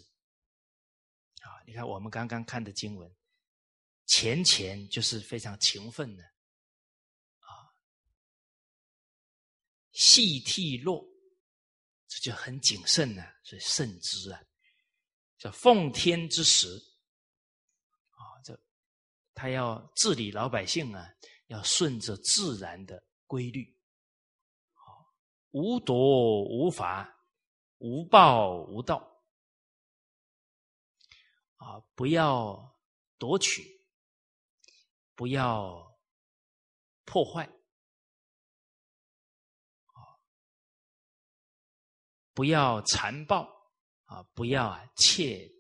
[1.39, 1.63] 啊！
[1.65, 3.09] 你看我们刚刚看的经文，
[4.05, 6.23] 前前就是非常勤奋的，
[7.39, 7.71] 啊，
[9.93, 11.07] 细涕落，
[12.09, 14.43] 这就很谨慎呢，所以慎之啊，
[15.37, 16.67] 叫奉天之时，
[19.33, 21.07] 他要治理老百姓啊，
[21.47, 23.75] 要顺着自然的规律，
[25.51, 27.17] 无夺无法。
[27.83, 28.97] 无暴无道
[31.55, 31.81] 啊！
[31.95, 32.79] 不要
[33.17, 33.63] 夺取，
[35.15, 35.99] 不要
[37.03, 37.51] 破坏！
[42.35, 43.51] 不要残暴
[44.05, 44.21] 啊！
[44.35, 45.51] 不要啊窃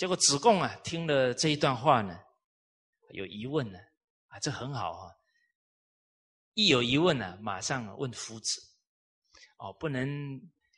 [0.00, 2.18] 结果子贡啊，听了这一段话呢，
[3.10, 3.78] 有疑问呢
[4.28, 5.12] 啊，这很好啊。
[6.54, 8.62] 一有疑问呢，马上问夫子。
[9.58, 10.08] 哦，不能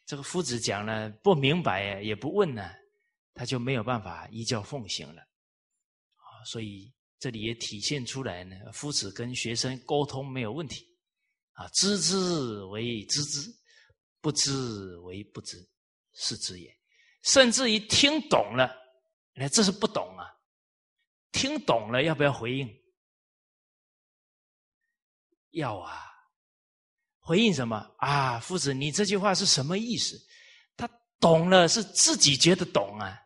[0.07, 2.68] 这个夫子讲了不明白也不问呢，
[3.33, 5.23] 他就没有办法依教奉行了。
[5.23, 10.85] 啊，所以这里也体现出来呢，夫子跟学生沟通没有问题。
[11.53, 13.49] 啊，知之为知之，
[14.20, 15.64] 不知为不知，
[16.12, 16.77] 是知也。
[17.23, 18.68] 甚至于听懂了，
[19.35, 20.28] 那这是不懂啊。
[21.33, 22.83] 听懂了要不要回应？
[25.51, 26.11] 要啊。
[27.24, 28.41] 回应什么啊？
[28.41, 30.18] 夫子，你这句话是什么意思？
[30.76, 30.89] 他
[31.20, 33.16] 懂了，是自己觉得懂啊。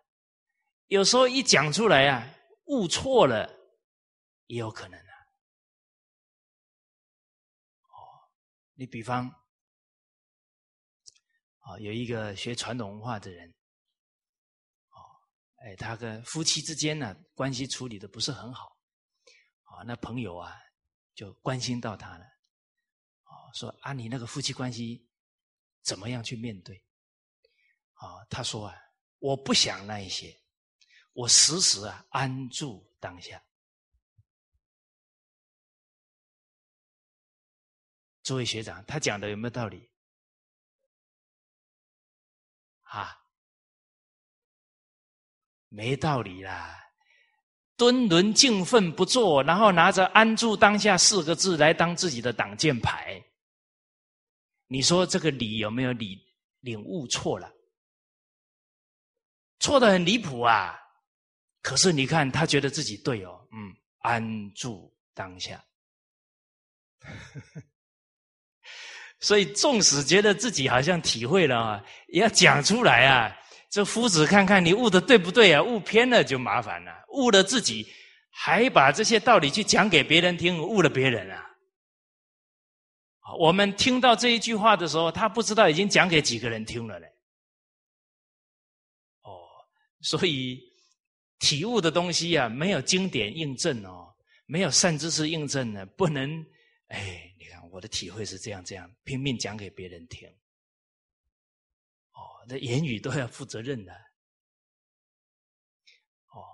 [0.89, 2.31] 有时候一讲出来啊，
[2.67, 3.49] 误错了
[4.49, 5.13] 也有可能啊。
[7.89, 7.97] 哦，
[8.75, 9.29] 你比方，
[11.61, 13.53] 啊，有一个学传统文化的人，
[15.67, 18.79] 哎，他跟夫妻之间呢关系处理的不是很好，
[19.65, 20.57] 啊，那朋友啊
[21.13, 22.25] 就关心到他了。
[22.25, 25.11] 啊说啊，你那个夫妻关系
[25.83, 26.77] 怎么样去面对？
[27.95, 28.77] 啊，他说啊，
[29.19, 30.41] 我不想那一些，
[31.13, 33.43] 我时时啊安住当下。
[38.23, 39.91] 诸位学长，他讲的有没有道理？
[42.83, 43.21] 啊，
[45.69, 46.83] 没道理啦！
[47.77, 53.23] 敦伦敬奋不做，然后拿着“安住当下”四个字来当自己的挡箭牌。
[54.67, 56.19] 你说这个理有没有理
[56.61, 57.53] 领悟错了？
[59.61, 60.79] 错的很离谱啊！
[61.63, 65.63] 可是你看他觉得自己对哦，嗯，安住当下。
[69.21, 73.37] 所以纵使觉得自己好像体会了啊，也要讲出来啊！
[73.71, 75.63] 这夫子看看你悟的对不对啊？
[75.63, 77.87] 悟偏了就麻烦了，悟了自己
[78.31, 81.43] 还把这些道理去讲给别人听，悟了别人啊！
[83.39, 87.07] 我们听到这一句话的时候，他不知道已经讲给几个人听了嘞。
[89.23, 89.45] 哦，
[90.01, 90.63] 所以
[91.41, 94.15] 体悟的东西啊，没有经典印证哦，
[94.47, 96.41] 没有善知识印证呢，不能。
[96.89, 100.33] 哎，你看我的体会是这样这样，拼命讲给别人听。
[102.47, 103.93] 哦，那言语都要负责任的。
[106.29, 106.45] 哦，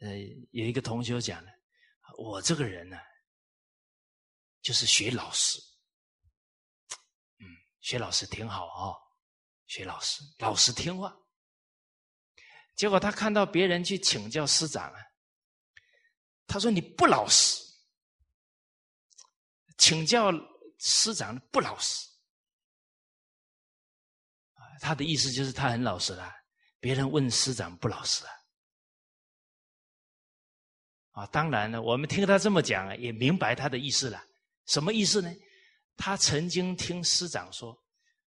[0.00, 0.16] 呃，
[0.50, 1.50] 有一个同学讲了，
[2.18, 2.96] 我这个人呢。
[4.60, 5.58] 就是学老师，
[7.38, 7.46] 嗯，
[7.80, 8.92] 学老师挺好啊，
[9.66, 11.16] 学老师，老实听话。
[12.74, 15.00] 结果他看到别人去请教师长啊，
[16.46, 17.62] 他说你不老实，
[19.78, 20.30] 请教
[20.78, 22.06] 师长不老实。
[24.80, 26.34] 他的意思就是他很老实啦，
[26.80, 28.32] 别人问师长不老实啊。
[31.10, 34.24] 啊，当然了，我们听他这么讲，也明白他的意思了。
[34.66, 35.34] 什么意思呢？
[35.96, 37.76] 他曾经听师长说：“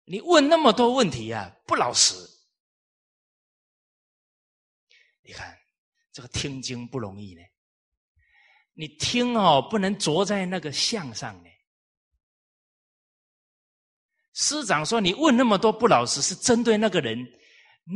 [0.07, 2.15] 你问那么多问题啊，不老实。”
[5.21, 5.55] 你看
[6.11, 7.43] 这个听经不容易呢。
[8.73, 11.50] 你听哦，不能着在那个相上呢。
[14.41, 17.19] 师长说：“你问那么多不老实，是针对那个人。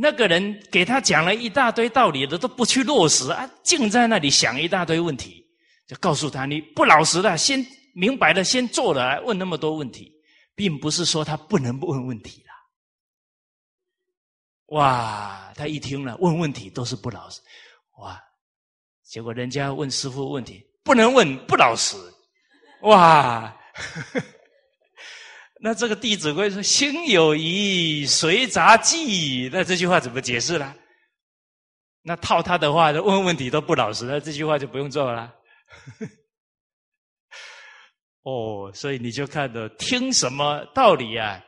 [0.01, 5.43] 那个人给他讲了一大堆道理的，都不去落实啊，净在那里想一大堆问题，
[5.87, 7.65] 就告诉他你不老实的，先。”
[7.97, 10.11] 明白了，先做了，问那么多问题，
[10.53, 12.51] 并不是说他不能不问问题了。
[14.75, 17.39] 哇，他一听了，问问题都是不老实，
[17.99, 18.21] 哇！
[19.01, 21.95] 结果人家问师傅问题，不能问不老实，
[22.81, 23.55] 哇！
[25.65, 30.75] 那这个《弟子规》说“心有疑，随杂记”，那这句话怎么解释呢？
[32.03, 35.33] 那套他的话，问问题都不老实，那这句话就不用做了。
[38.21, 41.43] 哦，所以你就看到听什么道理啊？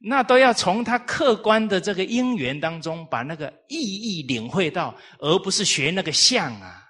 [0.00, 6.84] 那都要从他客观的这个因缘当中把那个意义领会到，而不是学那个相啊！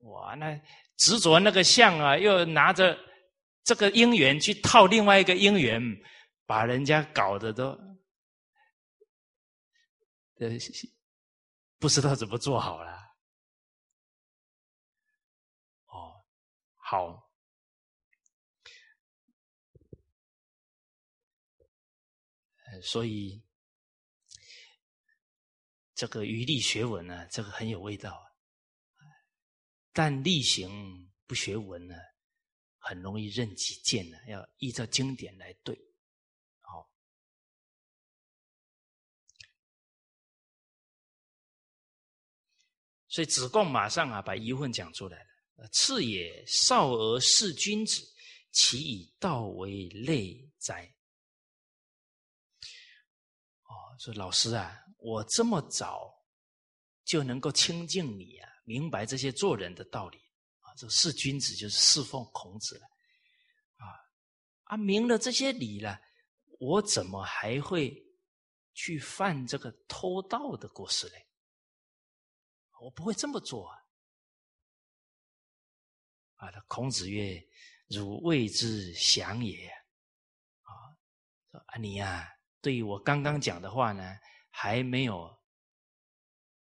[0.00, 0.60] 哇，那
[0.96, 2.98] 执着那个相啊，又拿着
[3.62, 5.80] 这个因缘去套另外一个因缘，
[6.46, 7.66] 把人家搞得都
[10.36, 10.48] 呃
[11.78, 12.98] 不知道怎么做好了。
[15.86, 16.24] 哦
[16.76, 17.30] 好，
[22.82, 23.42] 所以
[25.94, 28.26] 这个余力学文呢，这个很有味道。
[29.92, 31.94] 但力行不学文呢，
[32.80, 34.18] 很容易任己见呢。
[34.26, 35.78] 要依照经典来对。
[36.60, 36.90] 好，
[43.08, 48.02] 所以子贡马上啊把疑问讲出来了：“次也，少而事君子，
[48.50, 50.92] 其以道为累哉？”
[53.64, 56.12] 哦，说老师啊，我这么早
[57.04, 60.20] 就能够亲近你啊，明白这些做人的道理
[60.76, 62.86] 这是君子就是侍奉孔子了
[63.76, 63.84] 啊
[64.64, 66.00] 啊，明了这些理了，
[66.58, 68.00] 我怎么还会
[68.74, 71.26] 去犯这个偷盗的过失嘞？
[72.80, 73.76] 我不会这么做啊！
[76.36, 77.46] 啊，孔子曰
[77.88, 79.68] ：“汝谓之祥也。”
[80.64, 80.72] 啊，
[81.50, 82.26] 说啊，你呀，
[82.62, 84.16] 对于我刚刚讲的话呢，
[84.48, 85.38] 还没有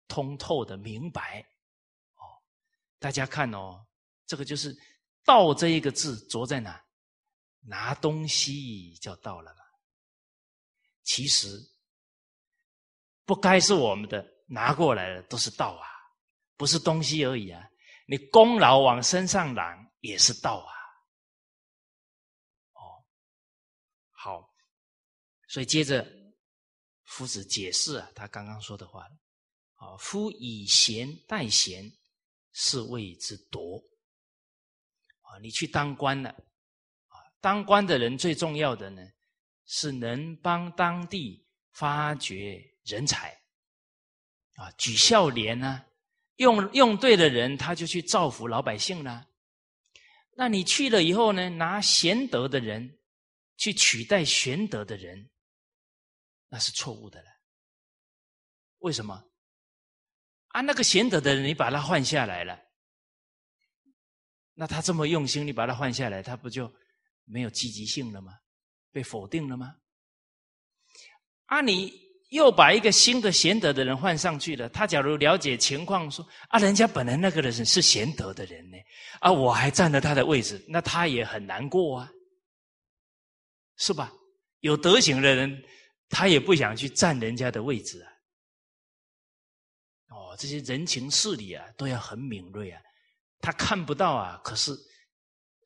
[0.06, 1.40] 通透的明白。
[2.14, 2.22] 哦，
[3.00, 3.84] 大家看哦，
[4.34, 4.76] 这个就是
[5.24, 6.84] “道”这一个字着在哪？
[7.60, 9.60] 拿东西叫道了嘛？
[11.04, 11.56] 其实
[13.24, 15.86] 不该是我们的，拿过来的都是道啊。
[16.56, 17.64] 不是东西而已啊！
[18.08, 20.72] 你功劳往身上揽也是道啊！
[22.72, 23.06] 哦，
[24.10, 24.52] 好，
[25.46, 26.04] 所以接着
[27.04, 29.06] 夫子解释啊，他刚刚说的话
[29.76, 31.88] 啊，夫以贤待贤，
[32.52, 33.80] 是谓之夺。
[35.38, 39.02] 你去当官了啊，当官的人最重要的呢，
[39.66, 43.30] 是能帮当地发掘人才
[44.56, 45.84] 啊，举孝廉呢。
[46.38, 49.28] 用用对的人，他就去造福老百姓了。
[50.36, 51.48] 那你去了以后呢？
[51.48, 52.98] 拿贤德的人
[53.56, 55.30] 去取代玄德的人，
[56.48, 57.28] 那是错误的了。
[58.78, 59.24] 为什么？
[60.48, 62.60] 啊，那个贤德的人，你把他换下来了，
[64.54, 66.72] 那他这么用心，你把他换下来，他不就
[67.24, 68.32] 没有积极性了吗？
[68.90, 69.74] 被否定了吗？
[71.46, 72.02] 啊，你。
[72.30, 74.68] 又把一个新的贤德的人换上去了。
[74.70, 78.76] 他假如了解情况，说啊，人家本来那个人是贤德的人呢，
[79.20, 82.10] 啊，我还占了他的位置，那他也很难过啊，
[83.76, 84.12] 是吧？
[84.60, 85.62] 有德行的人，
[86.08, 88.10] 他也不想去占人家的位置啊。
[90.08, 92.82] 哦，这些人情事理啊，都要很敏锐啊。
[93.44, 94.72] 他看不到啊，可是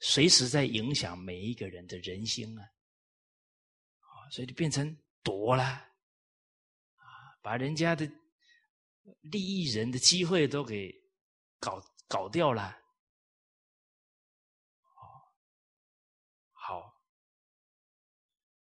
[0.00, 2.62] 随时在影响每一个人的人心啊。
[4.00, 5.86] 啊，所以就变成夺了。
[7.40, 8.04] 把人家的
[9.22, 10.92] 利益人的机会都给
[11.58, 12.76] 搞搞掉了，
[14.96, 16.92] 哦，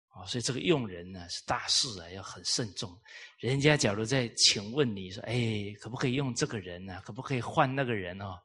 [0.10, 2.95] 好，所以这个用人呢是大事啊，要很慎重。
[3.39, 7.02] 人家假如在请问你说，哎，可不可以用这个人呢？
[7.06, 8.39] 可不可以换那个人哦？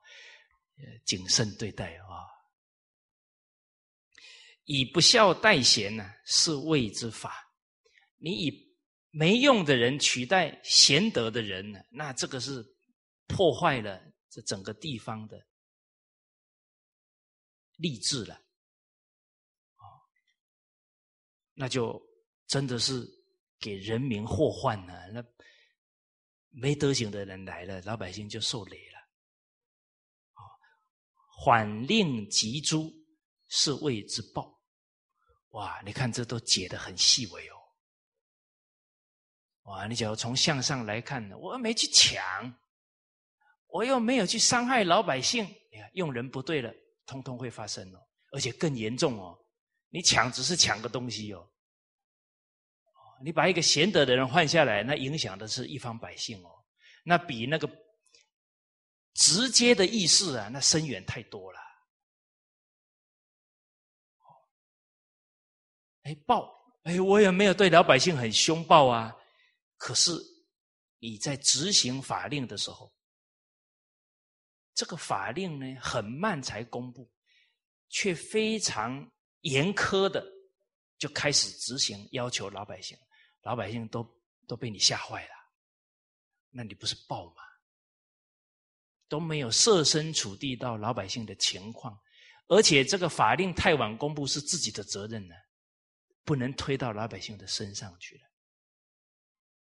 [1.04, 2.24] 谨慎对待啊！
[4.64, 7.52] 以不孝代贤呢，是谓之法。
[8.16, 8.76] 你以
[9.10, 11.78] 没用的人取代贤德的人呢？
[11.90, 12.64] 那这个是
[13.26, 15.46] 破坏了这整个地方的
[17.76, 18.34] 励志了，
[19.76, 19.84] 啊，
[21.52, 22.00] 那就
[22.46, 23.06] 真的是
[23.58, 25.10] 给人民祸患了。
[25.12, 25.22] 那
[26.48, 28.93] 没德行的人来了，老百姓就受累了。
[31.45, 32.90] 缓令急诛
[33.51, 34.51] 是谓之暴。
[35.51, 37.55] 哇，你看这都解得很细微哦。
[39.64, 39.86] 哇！
[39.86, 42.24] 你只要从向上来看呢，我没去抢，
[43.66, 45.45] 我又没有去伤害老百姓。
[45.70, 46.72] 你看，用人不对了，
[47.05, 47.99] 通通会发生哦，
[48.32, 49.38] 而且更严重哦。
[49.90, 51.47] 你抢只是抢个东西哦，
[53.22, 56.51] 你把一个贤德的人换下来，那影响的是一方百姓哦。
[57.05, 57.68] 那比那个
[59.14, 61.60] 直接的意识啊，那深远太多了。
[66.02, 66.52] 哎，暴！
[66.82, 69.16] 哎，我也没有对老百姓很凶暴啊。
[69.78, 70.12] 可是
[70.98, 72.92] 你在执行法令的时候，
[74.74, 77.10] 这个法令呢很慢才公布，
[77.88, 79.10] 却非常
[79.40, 80.22] 严苛的
[80.98, 82.98] 就开始执行，要求老百姓，
[83.42, 84.06] 老百姓都
[84.46, 85.34] 都被你吓坏了，
[86.50, 87.42] 那你不是暴吗？
[89.09, 91.98] 都没有设身处地到老百姓的情况，
[92.48, 95.34] 而且这个法令太晚公布是自己的责任呢，
[96.24, 98.22] 不能推到老百姓的身上去了。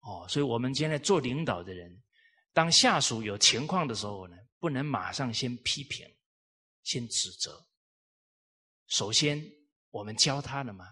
[0.02, 2.04] 哦，所以我们现在做领导的人，
[2.54, 6.08] 当下属有情况的时候呢，不能马上先批评，
[6.84, 7.66] 先指责。
[8.88, 9.42] 首先，
[9.90, 10.86] 我们教他了吗？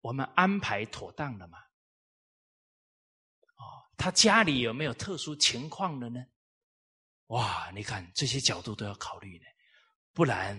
[0.00, 1.58] 我们安排妥当了吗？
[3.56, 6.24] 哦，他家里有没有特殊情况的呢？
[7.34, 9.44] 哇你看这些角度都要考虑呢。
[10.12, 10.56] 不然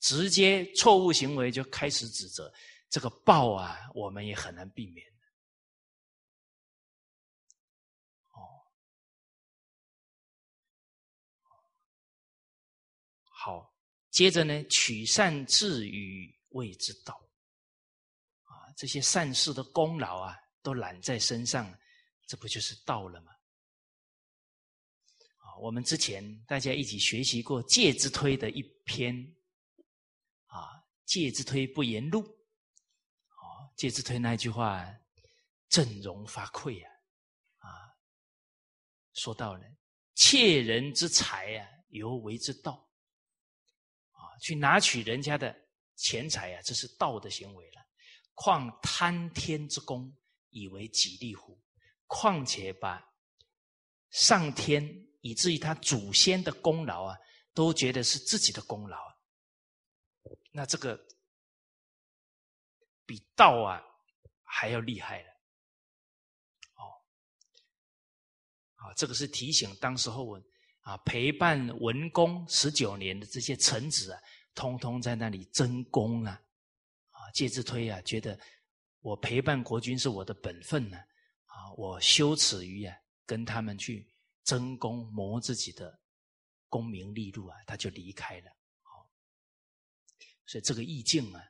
[0.00, 2.52] 直接错误行为就开始指责
[2.88, 5.06] 这个报啊我们也很难避免
[8.32, 8.40] 哦。
[13.24, 13.74] 好
[14.10, 17.14] 接着呢取善自于谓之道。
[18.44, 21.70] 啊这些善事的功劳啊都揽在身上
[22.26, 23.33] 这不就是道了吗？
[25.60, 29.14] 我们之前大家一起学习过《戒之推》的一篇，
[30.46, 30.58] 啊，
[31.04, 34.84] 《戒之推不言录》，哦，《戒之推》那句话，
[35.68, 36.90] 振聋发聩啊，
[37.58, 37.68] 啊，
[39.14, 39.64] 说到了
[40.14, 42.82] 窃人之财啊，犹为之道。
[44.40, 45.56] 去拿取人家的
[45.94, 47.80] 钱财啊，这是道的行为了。
[48.34, 50.12] 况贪天之功，
[50.50, 51.58] 以为己利乎？
[52.06, 53.02] 况且把
[54.10, 54.84] 上天
[55.24, 57.16] 以至于他祖先的功劳啊，
[57.54, 58.98] 都觉得是自己的功劳，
[60.52, 61.00] 那这个
[63.06, 63.80] 比道啊
[64.42, 65.28] 还要厉害了。
[66.74, 66.84] 哦，
[68.74, 70.38] 啊，这个是提醒当时候
[70.82, 74.20] 啊，陪伴文公十九年的这些臣子啊，
[74.54, 76.38] 通通在那里争功啊！
[77.08, 78.38] 啊，介之推啊，觉得
[79.00, 80.98] 我陪伴国君是我的本分呢，
[81.46, 82.94] 啊，我羞耻于啊
[83.24, 84.06] 跟他们去
[84.44, 86.00] 争功谋自己的
[86.68, 88.50] 功名利禄啊，他就离开了。
[88.82, 89.10] 好，
[90.46, 91.42] 所以这个意境啊，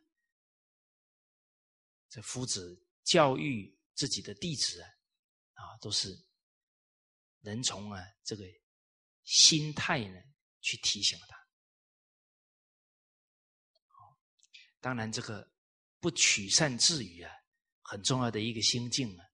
[2.08, 4.88] 这夫子教育自己的弟子啊，
[5.54, 6.16] 啊，都是
[7.40, 8.44] 能从啊这个。
[9.26, 10.20] 心态呢，
[10.60, 11.48] 去提醒他。
[14.82, 15.50] 当然这个
[15.98, 17.32] 不取善自语啊，
[17.80, 19.24] 很重要的一个心境啊，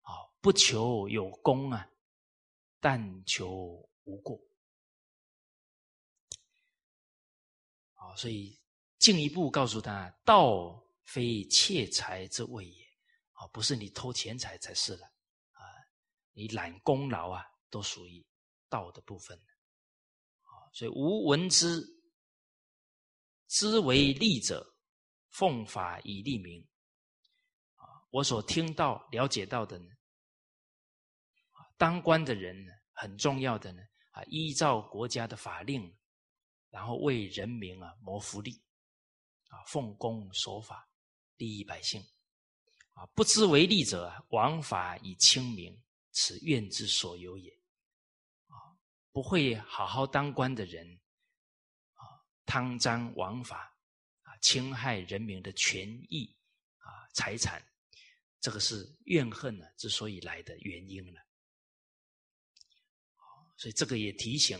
[0.00, 1.86] 啊，不求有功啊，
[2.80, 4.40] 但求无过。
[7.94, 8.60] 啊，所以
[8.98, 12.84] 进一步告诉他，道非窃财之谓也，
[13.32, 15.06] 啊，不是你偷钱财才是了，
[15.52, 15.60] 啊，
[16.32, 18.26] 你揽功劳啊，都属于。
[18.68, 21.80] 道的部分，啊，所以无闻之，
[23.46, 24.76] 知为利者，
[25.30, 26.60] 奉法以利民。
[27.76, 29.88] 啊，我所听到、了解到的呢，
[31.76, 35.94] 当官的人呢，很重要的呢，啊，依照国家的法令，
[36.70, 38.62] 然后为人民啊谋福利，
[39.48, 40.88] 啊，奉公守法，
[41.36, 42.02] 利益百姓。
[42.94, 45.78] 啊，不知为利者，枉法以清明，
[46.12, 47.52] 此怨之所有也。
[48.46, 48.56] 啊
[49.12, 50.98] 不会好好当官的人，
[51.92, 52.00] 啊，
[52.46, 53.76] 贪赃枉法，
[54.22, 56.34] 啊，侵害人民的权益，
[56.78, 57.62] 啊，财产，
[58.40, 61.25] 这个是怨恨呢之所以来的原因了。
[63.56, 64.58] 所以这个也提醒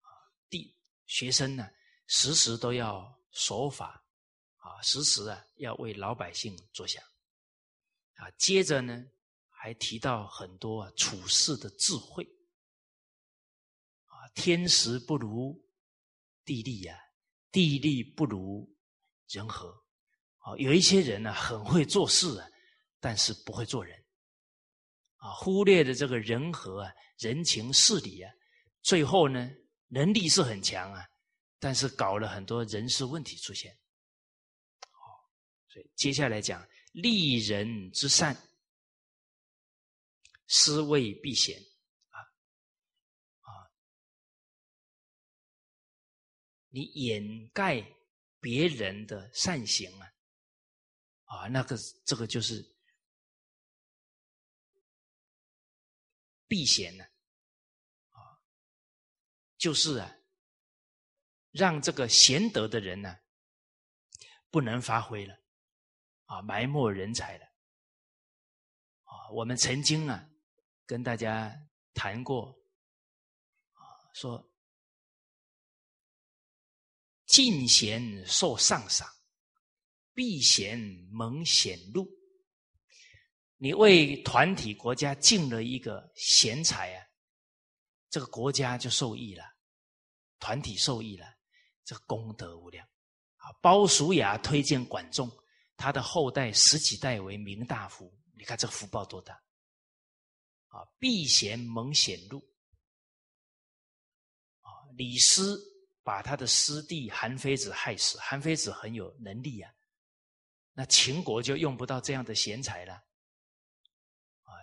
[0.00, 0.08] 啊，
[0.48, 0.74] 第
[1.06, 1.68] 学生呢，
[2.06, 4.04] 时时都要守法，
[4.56, 7.02] 啊，时时啊要为老百姓着想，
[8.14, 9.04] 啊，接着呢
[9.48, 12.24] 还提到很多处事的智慧。
[14.04, 15.60] 啊天时不如
[16.44, 16.96] 地利呀，
[17.50, 18.68] 地利不如
[19.28, 19.68] 人和。
[20.38, 22.48] 啊，有一些人呢很会做事啊，
[23.00, 24.02] 但是不会做人，
[25.18, 28.32] 啊，忽略了这个人和啊、人情事理啊，
[28.82, 29.50] 最后呢
[29.88, 31.06] 能力是很强啊，
[31.58, 33.76] 但是搞了很多人事问题出现。
[34.90, 35.30] 好，
[35.68, 38.36] 所以接下来讲利人之善，
[40.46, 41.60] 思为避嫌。
[46.70, 47.82] 你掩盖
[48.40, 50.06] 别人的善行啊，
[51.24, 52.62] 啊，那个这个就是
[56.48, 57.04] 避嫌呢，
[58.10, 58.40] 啊，
[59.56, 60.16] 就是啊，
[61.52, 63.18] 让这个贤德的人呢
[64.50, 65.38] 不能发挥了，
[66.24, 67.44] 啊，埋没人才了，
[69.04, 70.28] 啊，我们曾经啊
[70.86, 71.54] 跟大家
[71.94, 72.58] 谈过，
[73.74, 74.50] 啊，说。
[77.26, 79.06] 进贤受上赏，
[80.14, 80.80] 避贤
[81.12, 82.08] 蒙显露。
[83.58, 87.06] 你为团体国家尽了一个贤才啊，
[88.08, 89.44] 这个国家就受益了，
[90.38, 91.26] 团体受益了，
[91.84, 92.86] 这个功德无量
[93.36, 93.52] 啊！
[93.60, 95.30] 包叔牙推荐管仲，
[95.76, 99.34] 他的后代十几代为明大夫，你看这福报多大
[100.68, 100.86] 啊！
[100.98, 102.38] 避贤蒙显禄
[104.62, 105.76] 啊，李斯。
[106.04, 109.70] 把他的师弟韩非子害死，韩非子很有能力啊，
[110.72, 112.98] 那秦国就用不到这样的贤才了，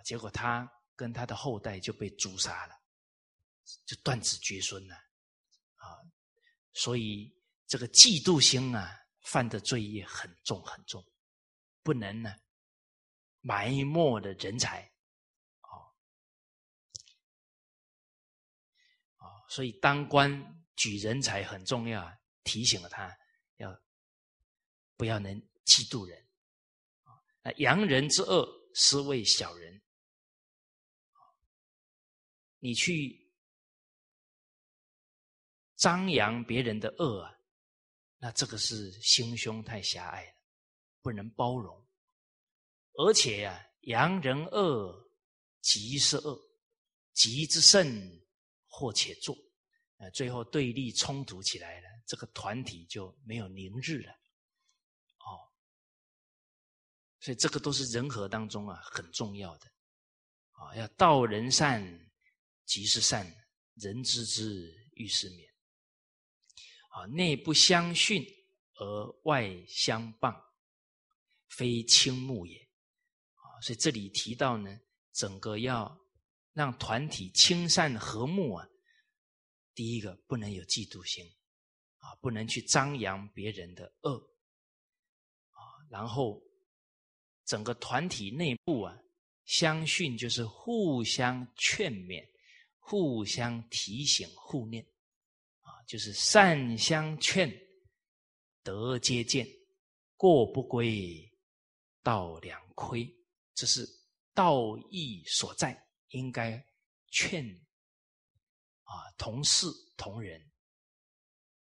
[0.06, 2.74] 结果他跟他的后代就被诛杀了，
[3.84, 4.94] 就断子绝孙了，
[5.74, 5.98] 啊，
[6.72, 11.04] 所以这个嫉妒心啊，犯的罪业很重很重，
[11.82, 12.32] 不能呢
[13.40, 14.82] 埋没的人才，
[15.62, 15.74] 啊，
[19.16, 20.54] 啊，所以当官。
[20.78, 22.06] 举人才很重要，
[22.44, 23.10] 提醒了他
[23.56, 23.74] 要
[24.94, 25.34] 不要能
[25.64, 26.28] 嫉妒人
[27.04, 27.16] 啊。
[27.40, 29.82] 那扬人之恶，是为小人。
[32.58, 33.30] 你去
[35.76, 37.38] 张扬别人的恶啊，
[38.18, 40.34] 那这个是心胸太狭隘了，
[41.02, 41.86] 不能包容。
[42.94, 45.10] 而且呀，扬人恶，
[45.60, 46.40] 极是恶，
[47.12, 48.26] 极之甚，
[48.66, 49.36] 或且作，
[49.98, 54.12] 呃，最后对立冲突起来了，这个团体就没有宁日了。
[55.18, 55.44] 哦，
[57.20, 59.66] 所以这个都是人和当中啊很重要的，
[60.52, 62.05] 啊，要道人善，
[62.66, 63.26] 即是善，
[63.76, 65.48] 人知之，欲是免。
[66.90, 68.22] 啊，内不相训
[68.74, 70.34] 而外相谤，
[71.48, 72.58] 非轻慕也。
[73.34, 74.78] 啊所以这里提到呢，
[75.12, 75.98] 整个要
[76.52, 78.68] 让团体亲善和睦啊，
[79.74, 81.24] 第一个不能有嫉妒心
[81.98, 84.18] 啊，不能去张扬别人的恶
[85.52, 85.60] 啊，
[85.90, 86.42] 然后
[87.44, 88.98] 整个团体内部啊，
[89.44, 92.26] 相训就是互相劝勉、
[92.88, 94.80] 互相提醒、互念
[95.62, 97.52] 啊，就是善相劝，
[98.62, 99.44] 德皆见，
[100.16, 101.28] 过不归，
[102.00, 103.12] 道两亏。
[103.54, 103.84] 这是
[104.32, 105.76] 道义所在，
[106.10, 106.64] 应该
[107.10, 107.44] 劝
[108.84, 110.40] 啊同事同仁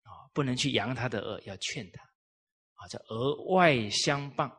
[0.00, 2.02] 啊，不能去扬他的恶，要劝他
[2.76, 4.50] 啊，这额外相谤，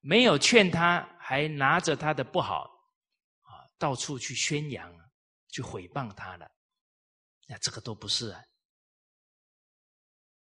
[0.00, 2.70] 没有劝他，还拿着他的不好
[3.40, 4.94] 啊，到处去宣扬，
[5.56, 6.54] 去诽谤他了，
[7.46, 8.44] 那这个都不是啊，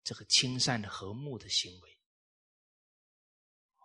[0.01, 1.99] 这个亲善的和睦的行为。
[3.79, 3.83] 哦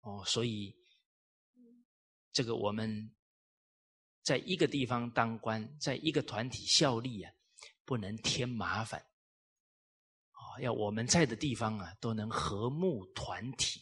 [0.00, 0.76] 哦，所以
[2.32, 3.14] 这个我们
[4.24, 7.32] 在一个地方当官，在一个团体效力啊，
[7.84, 9.00] 不能添麻烦
[10.32, 10.58] 啊！
[10.60, 13.80] 要我们在的地方啊，都能和睦团体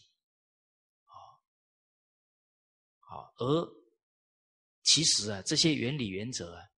[1.05, 1.17] 啊。
[2.99, 3.78] 好，而
[4.83, 6.69] 其实啊，这些原理原则啊，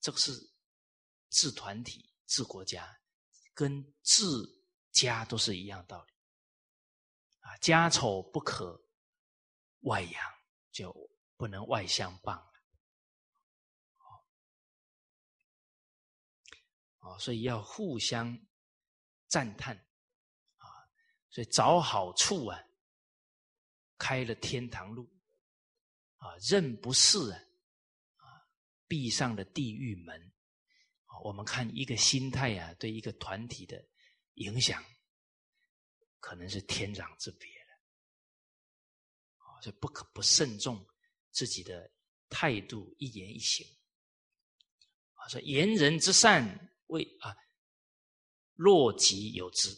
[0.00, 0.32] 这个是
[1.30, 2.98] 治团体、治国家，
[3.52, 4.24] 跟治
[4.92, 6.12] 家都是一样道理。
[7.40, 8.80] 啊家丑不可
[9.80, 10.22] 外扬，
[10.70, 10.92] 就
[11.36, 12.52] 不能外相谤了。
[17.00, 18.38] 哦，所以要互相
[19.28, 19.76] 赞叹
[20.56, 20.66] 啊！
[21.30, 22.62] 所以找好处啊，
[23.96, 25.08] 开了天堂路
[26.18, 27.38] 啊，认不是啊，
[28.16, 28.46] 啊，
[28.86, 30.32] 闭上了地狱门。
[31.24, 33.84] 我们看一个心态啊，对一个团体的
[34.34, 34.84] 影响。
[36.20, 37.72] 可能是天壤之别了，
[39.38, 40.84] 啊，所以不可不慎重
[41.30, 41.88] 自己的
[42.28, 43.64] 态度，一言一行。
[45.14, 47.36] 啊，说言人之善，为啊，
[48.54, 49.70] 若己有之，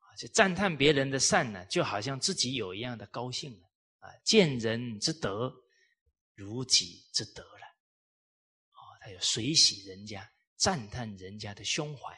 [0.00, 3.69] 啊，就赞叹别人的善呢，就好像自己有一样的高兴了，
[4.00, 5.50] 啊见人之德，
[6.34, 7.66] 如己之德了，
[8.72, 12.12] 哦，他有随喜人家，赞叹人家的胸怀。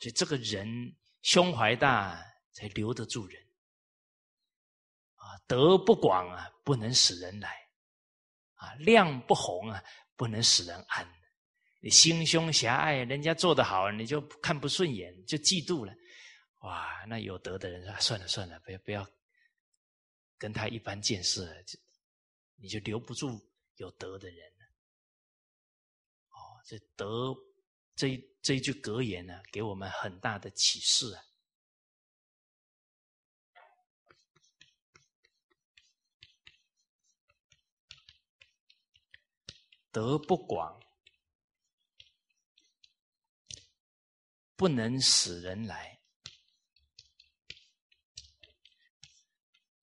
[0.00, 3.42] 所以这个人胸怀大，才留得住人
[5.16, 5.34] 啊。
[5.48, 7.50] 德不广啊，不能使人来
[8.54, 8.74] 啊。
[8.74, 9.82] 量不宏啊，
[10.14, 11.04] 不能使人安。
[11.80, 15.92] 你心胸狭隘，人家做得好，你就看不顺眼，就嫉妒了。
[16.60, 19.04] 哇，那有德的人说：“算了算了，不要不要
[20.38, 21.78] 跟他一般见识，就
[22.56, 23.38] 你就留不住
[23.76, 24.52] 有德的人。”
[26.30, 27.34] 哦，这德。
[27.98, 31.24] 这这一句格言呢，给我们很大的启示啊！
[39.90, 40.80] 德不广，
[44.54, 45.97] 不能使人来；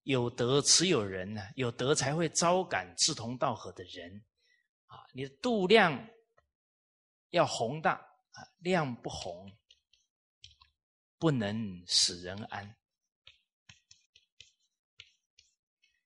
[0.06, 4.24] 有德持有人呢，有德才会招感志同道合的人
[4.86, 5.04] 啊！
[5.12, 6.08] 你的度量。
[7.30, 9.52] 要宏大啊，量不宏，
[11.18, 12.76] 不能使人安。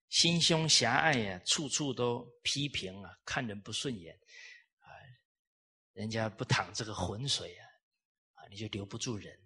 [0.09, 4.19] 心胸狭隘呀，处处都批评啊，看人不顺眼
[4.79, 4.89] 啊，
[5.93, 7.63] 人家不淌这个浑水啊，
[8.33, 9.39] 啊，你就留不住人。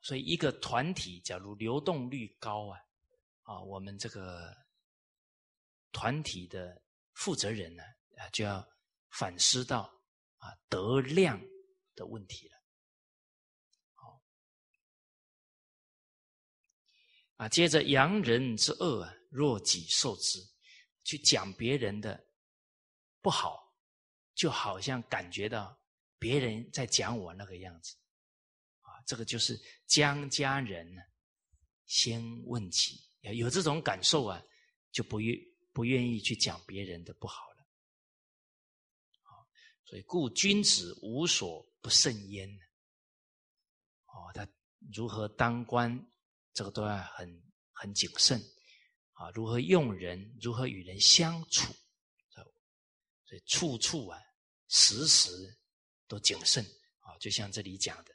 [0.00, 2.80] 所以一个团体，假如流动率高啊，
[3.46, 4.56] 啊，我们这个
[5.90, 6.80] 团体的
[7.14, 7.82] 负责人呢，
[8.18, 8.64] 啊，就要
[9.10, 9.92] 反思到。
[10.38, 11.40] 啊，德量
[11.94, 12.56] 的问题了。
[13.94, 14.22] 好，
[17.36, 20.38] 啊，接着扬人之恶啊，若己受之，
[21.04, 22.22] 去讲别人的
[23.22, 23.74] 不好
[24.34, 25.76] 就好像感觉到
[26.18, 27.96] 别人在讲我那个样子，
[28.82, 31.02] 啊，这个就是将家人呢
[31.86, 34.42] 先问起，有这种感受啊，
[34.92, 35.36] 就不愿
[35.72, 37.66] 不愿意去讲别人的不好了，
[39.22, 39.30] 啊，
[39.84, 42.48] 所以故君子无所不慎焉，
[44.06, 44.46] 哦，他
[44.94, 46.06] 如何当官，
[46.52, 47.42] 这个都要很
[47.72, 48.40] 很谨慎，
[49.12, 51.74] 啊，如何用人，如何与人相处。
[53.28, 54.22] 所以处处啊，
[54.68, 55.28] 时时
[56.06, 56.64] 都谨慎。
[57.00, 58.12] 啊，就像这里讲的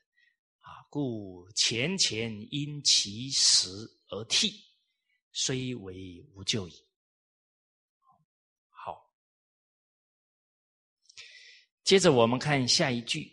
[0.60, 3.68] 啊，故前前因其时
[4.08, 4.71] 而替，
[5.32, 6.74] 虽为无咎矣。
[8.70, 9.14] 好，
[11.84, 13.32] 接着我们看下一句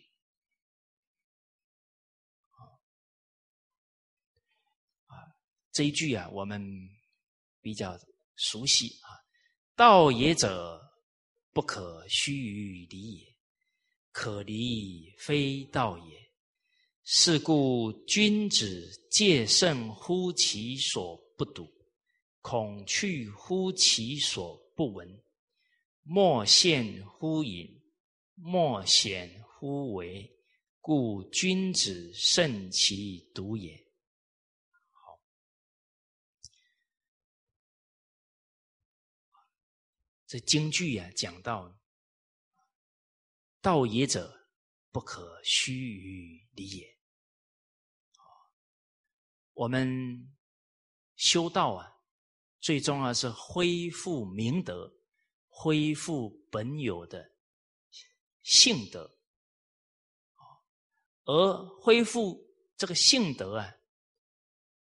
[5.06, 5.14] 啊，
[5.72, 6.60] 这一句啊，我们
[7.60, 7.98] 比较
[8.36, 9.08] 熟悉啊，
[9.74, 10.84] 道也者。
[11.50, 13.36] 不可须臾离也，
[14.12, 16.32] 可离非道也。
[17.02, 21.68] 是故君子戒慎乎其所不睹，
[22.48, 25.22] 恐去乎其所不闻。
[26.00, 27.68] 莫陷乎隐，
[28.36, 30.34] 莫显乎为。
[30.80, 33.76] 故君子慎其独也。
[34.90, 35.20] 好，
[40.26, 41.78] 这京剧啊，讲到
[43.60, 44.48] 道也者，
[44.90, 46.96] 不可须臾离也。
[49.52, 50.34] 我们
[51.14, 51.97] 修道啊，
[52.60, 54.93] 最重要是恢复明德，
[55.48, 57.30] 恢复本有的
[58.43, 59.18] 性德。
[61.24, 63.76] 而恢复这个性德啊，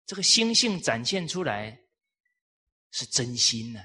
[0.05, 1.83] 这个心性展现出来
[2.91, 3.79] 是真心呢。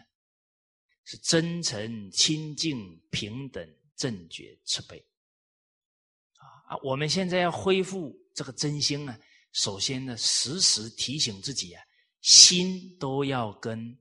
[1.11, 5.03] 是真诚、清净、平等、正觉、慈悲，
[6.35, 6.77] 啊啊！
[6.83, 9.19] 我们现在要恢复这个真心啊，
[9.53, 11.83] 首先呢，时时提醒自己啊，
[12.29, 13.99] 心都要跟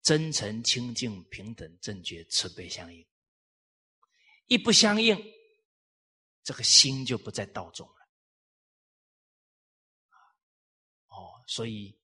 [0.00, 3.06] 真诚、清净、平等、正觉、慈悲相应。
[4.46, 5.14] 一不相应，
[6.42, 7.94] 这个心就不在道中了。
[11.08, 12.00] 哦，所以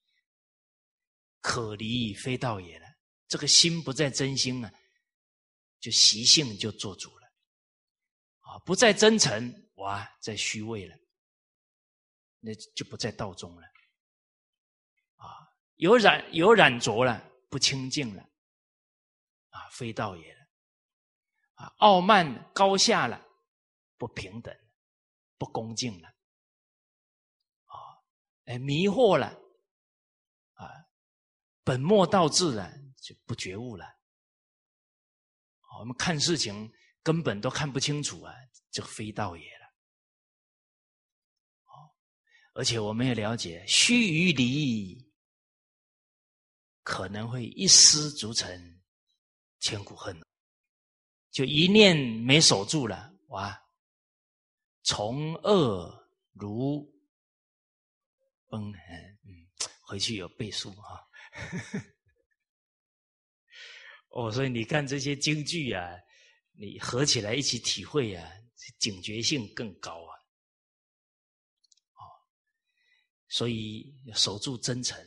[1.41, 2.87] 可离非道也了。
[3.27, 4.71] 这个心不在真心啊，
[5.81, 7.27] 就习性就做主了，
[8.41, 10.95] 啊，不在真诚，哇，在虚伪了，
[12.41, 13.67] 那就不在道中了，
[15.79, 18.23] 有染有染着了，不清净了，
[19.49, 20.47] 啊，非道也了，
[21.55, 23.27] 啊，傲慢高下了，
[23.97, 24.57] 不平等，
[25.37, 26.09] 不恭敬了，
[27.65, 27.75] 啊，
[28.45, 29.27] 哎，迷惑了，
[30.55, 30.71] 啊，
[31.65, 32.73] 本末倒置了。
[33.01, 33.87] 就不觉悟了，
[35.79, 36.71] 我们看事情
[37.03, 38.35] 根本都看不清楚啊，
[38.71, 39.67] 就非道也了。
[41.65, 41.95] 哦，
[42.55, 45.08] 而且我们也了解，须臾离
[46.89, 48.81] 可能会一失足成
[49.61, 50.19] 千古恨，
[51.31, 53.63] 就一念没守住了，哇，
[54.85, 56.91] 从恶如
[58.47, 59.49] 崩，嗯，
[59.83, 61.07] 回去有背书哈。
[64.09, 65.95] 哦，所以你看这些京剧啊，
[66.53, 68.33] 你合起来一起体会啊，
[68.79, 70.17] 警觉性更高啊。
[71.93, 72.01] 哦，
[73.29, 74.99] 所以守住真诚，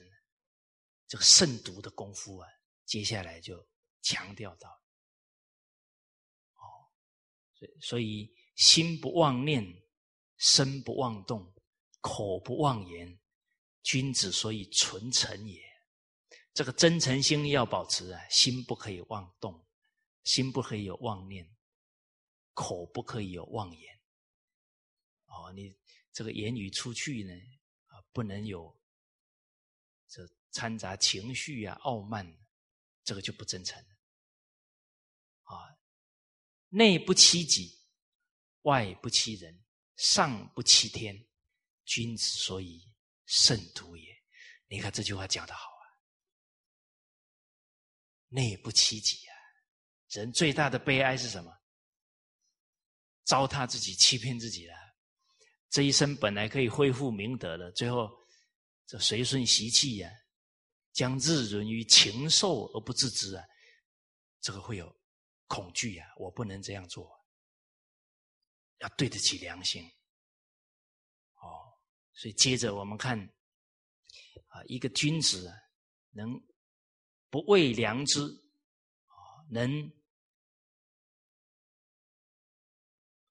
[1.11, 2.47] 这个慎独的功夫啊，
[2.85, 3.67] 接下来就
[4.01, 4.69] 强调到。
[6.53, 6.63] 哦，
[7.53, 9.61] 所以所以心不妄念，
[10.37, 11.53] 身不妄动，
[11.99, 13.19] 口不妄言，
[13.83, 15.61] 君子所以存诚也。
[16.53, 19.67] 这个真诚心要保持啊，心不可以妄动，
[20.23, 21.45] 心不可以有妄念，
[22.53, 24.01] 口不可以有妄言。
[25.25, 25.77] 哦，你
[26.13, 27.33] 这个言语出去呢，
[27.87, 28.80] 啊，不能有
[30.51, 32.25] 掺杂情绪啊、傲慢，
[33.03, 33.89] 这个就不真诚了。
[35.43, 35.77] 啊，
[36.69, 37.77] 内不欺己，
[38.61, 39.63] 外不欺人，
[39.97, 41.27] 上不欺天，
[41.85, 42.93] 君子所以
[43.25, 44.23] 慎独也。
[44.67, 45.83] 你看这句话讲的好啊。
[48.29, 49.35] 内不欺己啊！
[50.09, 51.51] 人最大的悲哀是什么？
[53.23, 54.75] 糟蹋自己、欺骗自己了。
[55.69, 58.09] 这一生本来可以恢复明德的，最后
[58.85, 60.09] 这随顺习气呀，
[60.93, 63.43] 将日沦于禽兽而不自知啊！
[64.39, 64.93] 这个会有
[65.47, 66.07] 恐惧啊！
[66.17, 67.11] 我不能这样做，
[68.79, 69.83] 要对得起良心。
[71.41, 71.73] 哦，
[72.13, 73.19] 所以接着我们看
[74.47, 75.51] 啊，一个君子
[76.11, 76.41] 能。
[77.33, 78.19] 不畏良知，
[79.07, 79.15] 啊，
[79.49, 79.89] 能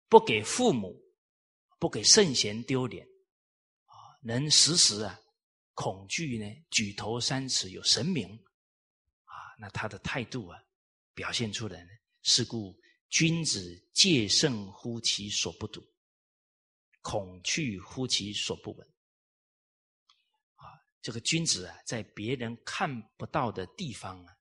[0.08, 0.98] 不给父母、
[1.78, 3.06] 不给圣贤丢脸，
[3.84, 5.20] 啊，能时时啊
[5.80, 8.28] 恐惧呢，举头三尺有神明，
[9.24, 10.62] 啊，那他的态度啊，
[11.14, 11.90] 表现出来呢，
[12.20, 12.78] 是故
[13.08, 15.82] 君子戒慎乎其所不睹，
[17.00, 18.86] 恐惧乎其所不闻。
[20.56, 20.68] 啊，
[21.00, 24.36] 这个君子啊，在别人看不到的地方啊，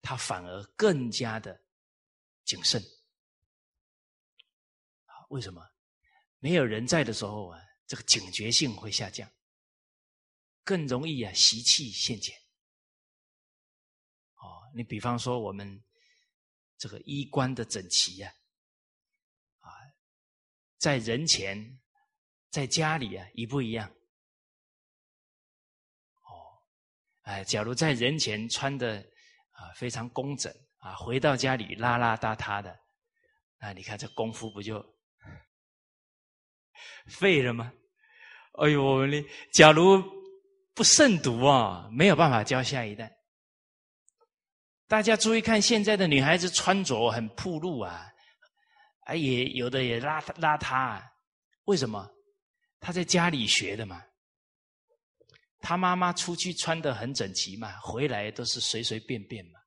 [0.00, 1.60] 他反而更加的
[2.44, 2.80] 谨慎。
[5.30, 5.60] 为什么？
[6.38, 9.28] 没有人在的时候啊，这个警觉性会下降，
[10.68, 12.36] 更容易啊习气现前。
[14.34, 15.82] 哦，你比方说我们
[16.76, 18.30] 这个衣冠的整齐呀，
[19.60, 19.72] 啊，
[20.76, 21.80] 在人前，
[22.50, 23.88] 在家里啊，一不一样？
[26.20, 26.60] 哦，
[27.22, 28.98] 哎，假如在人前穿的
[29.52, 32.78] 啊非常工整啊，回到家里邋邋遢遢的，
[33.58, 34.84] 那你看这功夫不就？
[37.08, 37.72] 废了吗？
[38.60, 39.24] 哎呦，你
[39.54, 40.17] 假如
[40.78, 43.12] 不慎独啊，没有办法教下一代。
[44.86, 48.08] 大家注意看，现在的女孩子穿着很暴露啊，
[49.00, 51.04] 啊，也有的也邋邋遢啊。
[51.64, 52.08] 为什么？
[52.78, 54.00] 她在家里学的嘛。
[55.58, 59.58] 她妈妈出去穿的很整齐嘛，回来都是随随便便嘛。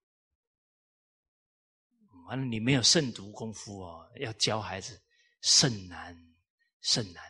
[2.29, 4.97] 完了，你没有慎独功夫哦，要教孩子
[5.41, 6.17] 甚难。
[6.83, 7.21] 甚难，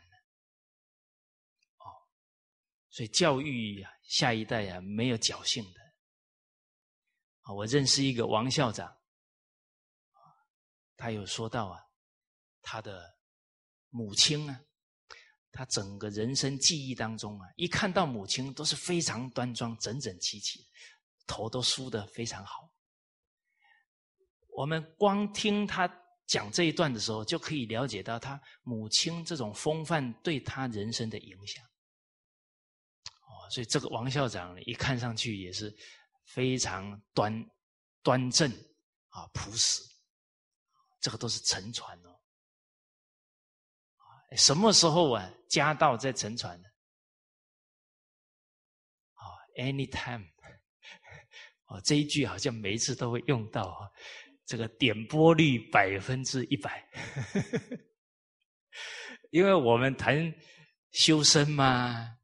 [2.92, 5.82] 所以教育啊，下一代啊，没有侥幸的
[7.42, 7.54] 啊。
[7.54, 8.96] 我认识一个王校长，
[10.96, 11.80] 他有说到啊，
[12.62, 13.18] 他的
[13.90, 14.62] 母亲啊，
[15.52, 20.68] 他整个人生记忆当中啊，一看到母亲都是非常端庄、整整齐齐，
[21.26, 22.72] 头都梳得非常好。
[24.56, 25.90] 我们光听他。
[26.28, 31.62] 讲这一段的时候，就可以了解到他母亲这种风范对他人生的影响。
[33.52, 35.72] 所以这个王校长一看上去也是
[36.24, 37.46] 非常端
[38.02, 38.50] 端正
[39.10, 39.84] 啊，朴实，
[41.02, 42.18] 这个都是沉传哦。
[44.38, 46.70] 什么时候啊，家道在沉传呢？
[49.14, 50.26] 啊，anytime，
[51.68, 53.92] 哦，这一句好像每一次都会用到啊。
[54.46, 56.86] 这个点播率百分之一百，
[59.32, 60.34] 因为我们谈
[60.92, 62.18] 修身嘛，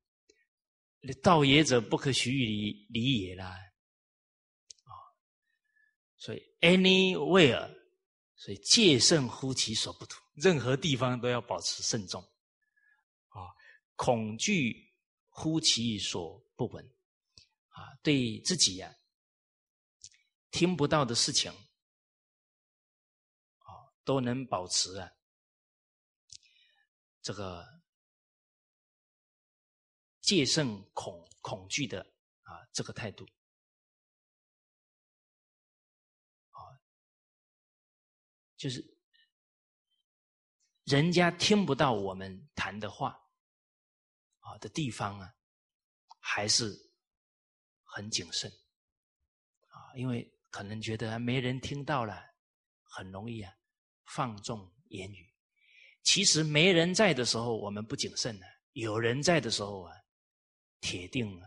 [1.16, 3.48] 道也者不可虚离离也啦，
[4.84, 4.92] 啊，
[6.18, 7.70] 所以 anywhere，
[8.36, 12.22] 所以戒慎乎其所不图，任何地方都要保持慎重，
[13.30, 13.42] 啊，
[13.96, 14.94] 恐惧
[15.30, 16.86] 乎其所不闻，
[17.70, 18.96] 啊，对自己呀
[20.52, 21.52] 听不到的事情。
[24.04, 25.12] 都能保持啊，
[27.22, 27.77] 这个
[30.28, 32.02] 戒慎恐恐惧的
[32.44, 33.24] 啊这个态度
[36.52, 36.60] 啊，
[38.58, 38.84] 就是
[40.84, 43.18] 人家听不到我们谈的话
[44.40, 45.34] 啊的地方啊，
[46.20, 46.78] 还是
[47.86, 48.52] 很谨慎
[49.70, 52.22] 啊，因为可能觉得没人听到了，
[52.84, 53.54] 很容易啊。
[54.14, 55.34] 放纵言语，
[56.04, 59.94] 其实没人在的时候，我们不谨慎呢；有人在的时候啊，
[60.80, 61.42] 铁定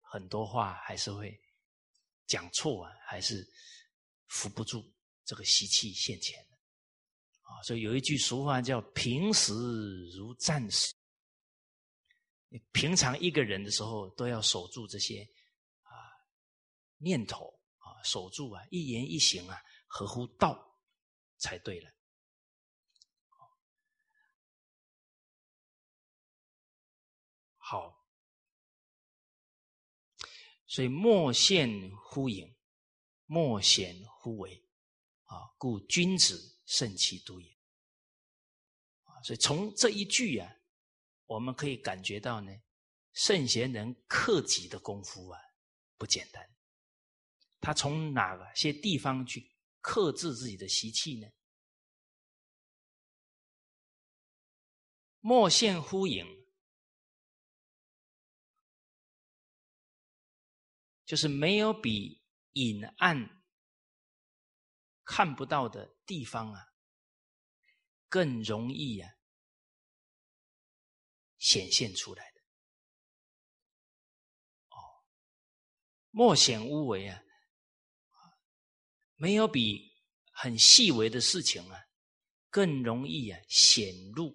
[0.00, 1.38] 很多话还是会
[2.26, 3.46] 讲错啊，还是
[4.28, 4.84] 扶不住
[5.24, 6.56] 这个习气现前的
[7.42, 7.62] 啊。
[7.62, 9.52] 所以有一句俗话叫“平时
[10.16, 10.94] 如战士”，
[12.48, 15.22] 你平常一个人的时候都要守住这些
[15.82, 15.90] 啊
[16.98, 20.78] 念头啊，守住啊一言一行啊合乎道
[21.38, 21.90] 才对了。
[30.66, 32.54] 所以莫现乎隐，
[33.26, 34.68] 莫显乎为，
[35.24, 37.50] 啊，故君子慎其独也。
[39.04, 40.56] 啊，所以从这一句啊，
[41.26, 42.52] 我们可以感觉到呢，
[43.12, 45.40] 圣贤人克己的功夫啊，
[45.96, 46.44] 不简单。
[47.60, 51.28] 他从哪些地方去克制自己的习气呢？
[55.20, 56.45] 莫现乎隐。
[61.06, 62.20] 就是没有比
[62.54, 63.44] 隐暗
[65.04, 66.66] 看不到的地方啊，
[68.08, 69.08] 更容易啊
[71.38, 72.40] 显现出来的。
[74.70, 74.76] 哦，
[76.10, 77.22] 莫显无为啊，
[79.14, 79.94] 没有比
[80.32, 81.86] 很细微的事情啊，
[82.50, 84.30] 更容易啊显露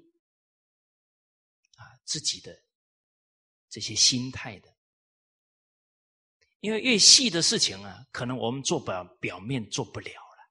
[1.76, 2.64] 啊自己的
[3.68, 4.70] 这些心态的。
[6.62, 10.50] 因为越细的事情啊，可能我们做表表面做不了了，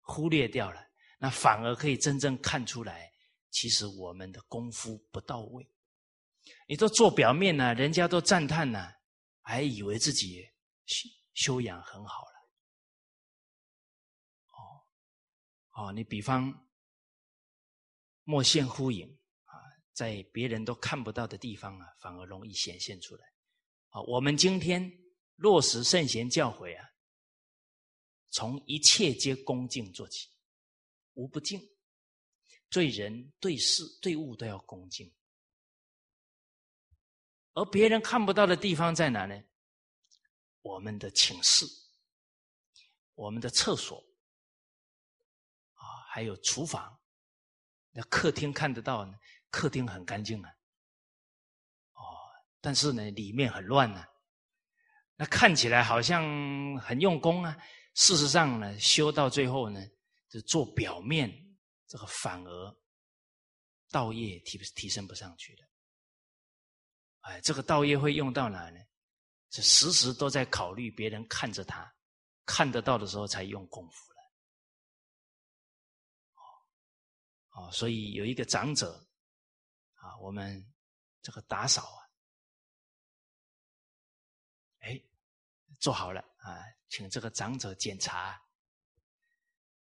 [0.00, 0.80] 忽略掉了，
[1.18, 3.12] 那反而可以真正看出来，
[3.50, 5.68] 其实我们的功夫不到位。
[6.66, 8.90] 你都做表面呢，人家都赞叹呢，
[9.42, 10.42] 还以为自己
[10.86, 12.48] 修修养很好了。
[14.48, 16.66] 哦，哦，你比方
[18.24, 19.06] 莫现乎影
[19.44, 19.52] 啊，
[19.92, 23.31] 在别人都看不到的地方啊，反而容易显现出来。
[23.92, 24.90] 啊，我们今天
[25.36, 26.90] 落实圣贤教诲啊，
[28.30, 30.30] 从一切皆恭敬做起，
[31.12, 31.60] 无不敬，
[32.70, 35.14] 对人、对事、对物都要恭敬。
[37.52, 39.42] 而别人看不到的地方在哪呢？
[40.62, 41.66] 我们的寝室、
[43.14, 43.98] 我们的厕所
[45.74, 46.98] 啊，还有厨房，
[47.90, 49.18] 那客厅看得到呢，
[49.50, 50.50] 客厅很干净啊。
[52.62, 54.02] 但是呢，里面很乱呢。
[55.16, 56.24] 那看起来好像
[56.78, 57.54] 很用功啊，
[57.94, 59.78] 事实上呢，修到最后呢，
[60.28, 61.30] 就做表面，
[61.86, 62.76] 这个反而
[63.90, 65.62] 道业提提升不上去的。
[67.22, 68.78] 哎，这个道业会用到哪呢？
[69.50, 71.92] 是时时都在考虑别人看着他，
[72.46, 74.20] 看得到的时候才用功夫了。
[77.60, 78.94] 哦，哦，所以有一个长者
[79.96, 80.64] 啊，我们
[81.20, 82.01] 这个打扫啊。
[85.82, 88.40] 做好了啊，请这个长者检查。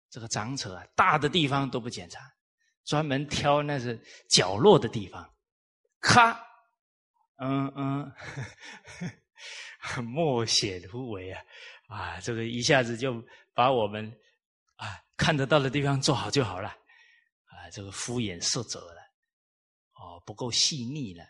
[0.09, 2.21] 这个长者啊，大的地方都不检查，
[2.85, 4.01] 专门挑那是
[4.31, 5.31] 角落的地方，
[6.01, 6.41] 咔，
[7.37, 8.13] 嗯嗯，
[10.05, 11.45] 莫显乎为啊，
[11.89, 14.11] 啊，这个一下子就把我们
[14.77, 19.03] 啊看得到的地方做好就好了，啊，这个敷衍塞责了，
[19.97, 21.23] 哦，不够细腻了。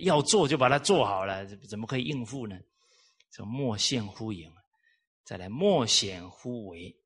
[0.00, 2.56] 要做就把它做好了，怎么可以应付呢？
[3.30, 4.52] 这莫现乎影，
[5.24, 6.96] 再来莫显乎为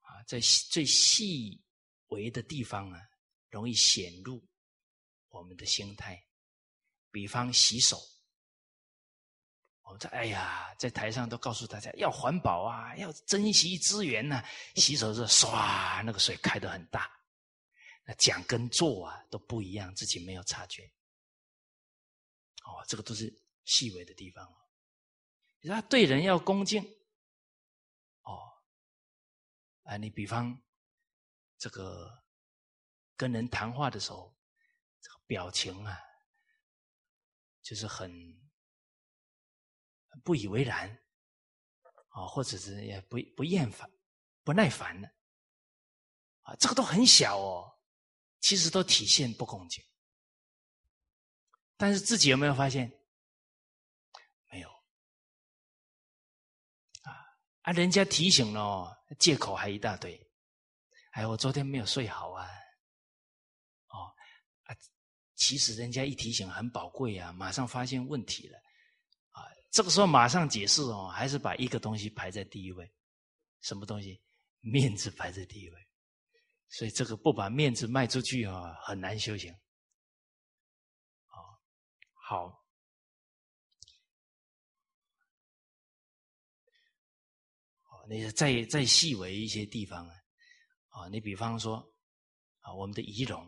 [0.00, 0.38] 啊，在
[0.70, 1.62] 最细
[2.08, 3.00] 微的地方啊，
[3.50, 4.46] 容易显露
[5.28, 6.24] 我们的心态。
[7.10, 7.98] 比方洗手，
[9.82, 14.44] 我们在哎呀，在台上都告诉大家要环保啊，要珍惜资源呐。
[14.76, 17.10] 洗手时唰，那个水开得很大，
[18.04, 20.84] 那讲跟做啊都不一样，自己没有察觉。
[22.64, 24.46] 哦，这个都是细微的地方
[25.66, 25.80] 他。
[25.82, 26.82] 对人要恭敬，
[28.22, 28.38] 哦，
[29.82, 30.62] 啊，你比方
[31.56, 32.24] 这个
[33.16, 34.38] 跟人谈话的时候，
[35.00, 35.98] 这个表情啊，
[37.62, 38.10] 就是很
[40.22, 40.90] 不以为然，
[42.10, 43.90] 啊，或者是也不不厌烦、
[44.44, 45.08] 不耐烦的，
[46.42, 47.80] 啊，这个都很小哦，
[48.40, 49.84] 其实都体现不恭敬。
[51.76, 52.97] 但是自己有没有发现？
[57.68, 57.72] 啊！
[57.72, 60.18] 人家提醒了，借口还一大堆。
[61.10, 62.48] 哎，我昨天没有睡好啊。
[63.88, 64.08] 哦
[64.64, 64.74] 啊，
[65.34, 68.58] 其实人家一提醒很宝贵啊，马上发现问题了
[69.32, 69.44] 啊。
[69.70, 72.90] 这个时候马上解释哦，还是把一个东西排在第一位。
[73.60, 74.18] 什么东西？
[74.60, 75.88] 面子排在第一位。
[76.70, 79.54] 所以这个不把面子卖出去啊，很难修行。
[82.14, 82.57] 好，
[88.08, 90.14] 那再再细微一些地方啊，
[90.88, 91.76] 啊，你比方说
[92.60, 93.44] 啊，我们的仪容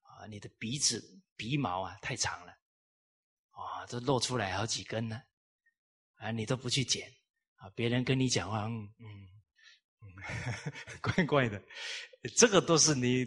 [0.00, 2.52] 啊，你的鼻子鼻毛啊太长了，
[3.50, 5.20] 啊，都露出来好几根呢，
[6.14, 7.12] 啊，你都不去剪
[7.56, 8.88] 啊，别人跟你讲话，嗯
[10.00, 10.04] 嗯，
[11.02, 11.62] 怪怪的，
[12.34, 13.26] 这个都是你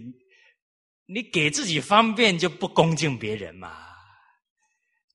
[1.05, 3.93] 你给自己方便就不恭敬别人嘛。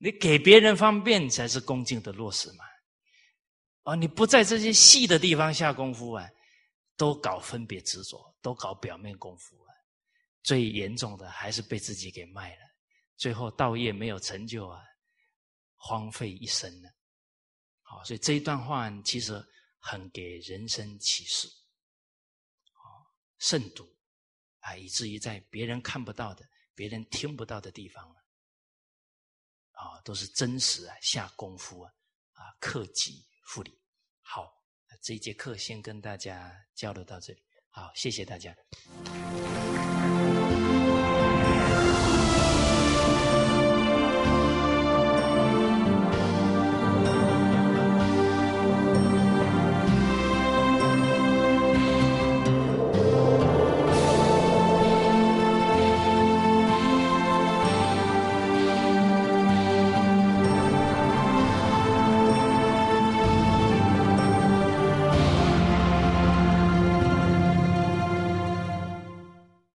[0.02, 2.64] 你给别人方便才是恭敬的落实嘛？
[3.90, 6.24] 啊，你不在这些细的地方下功夫啊，
[6.96, 9.74] 都搞分别执着，都搞表面功夫啊，
[10.44, 12.62] 最严重的还是被自己给卖了，
[13.16, 14.80] 最后道业没有成就啊，
[15.74, 16.88] 荒废一生呢。
[17.82, 19.44] 好，所以这一段话其实
[19.80, 23.02] 很给人生启示，啊，
[23.38, 23.92] 慎独
[24.60, 28.08] 啊，以至于在别人看不到的、别人听不到的地方。
[29.72, 31.90] 啊，都是真实啊，下功夫啊，
[32.34, 33.79] 啊，克己复礼。
[34.32, 34.48] 好，
[35.02, 37.42] 这一节课先跟大家交流到这里。
[37.68, 38.54] 好，谢谢大家。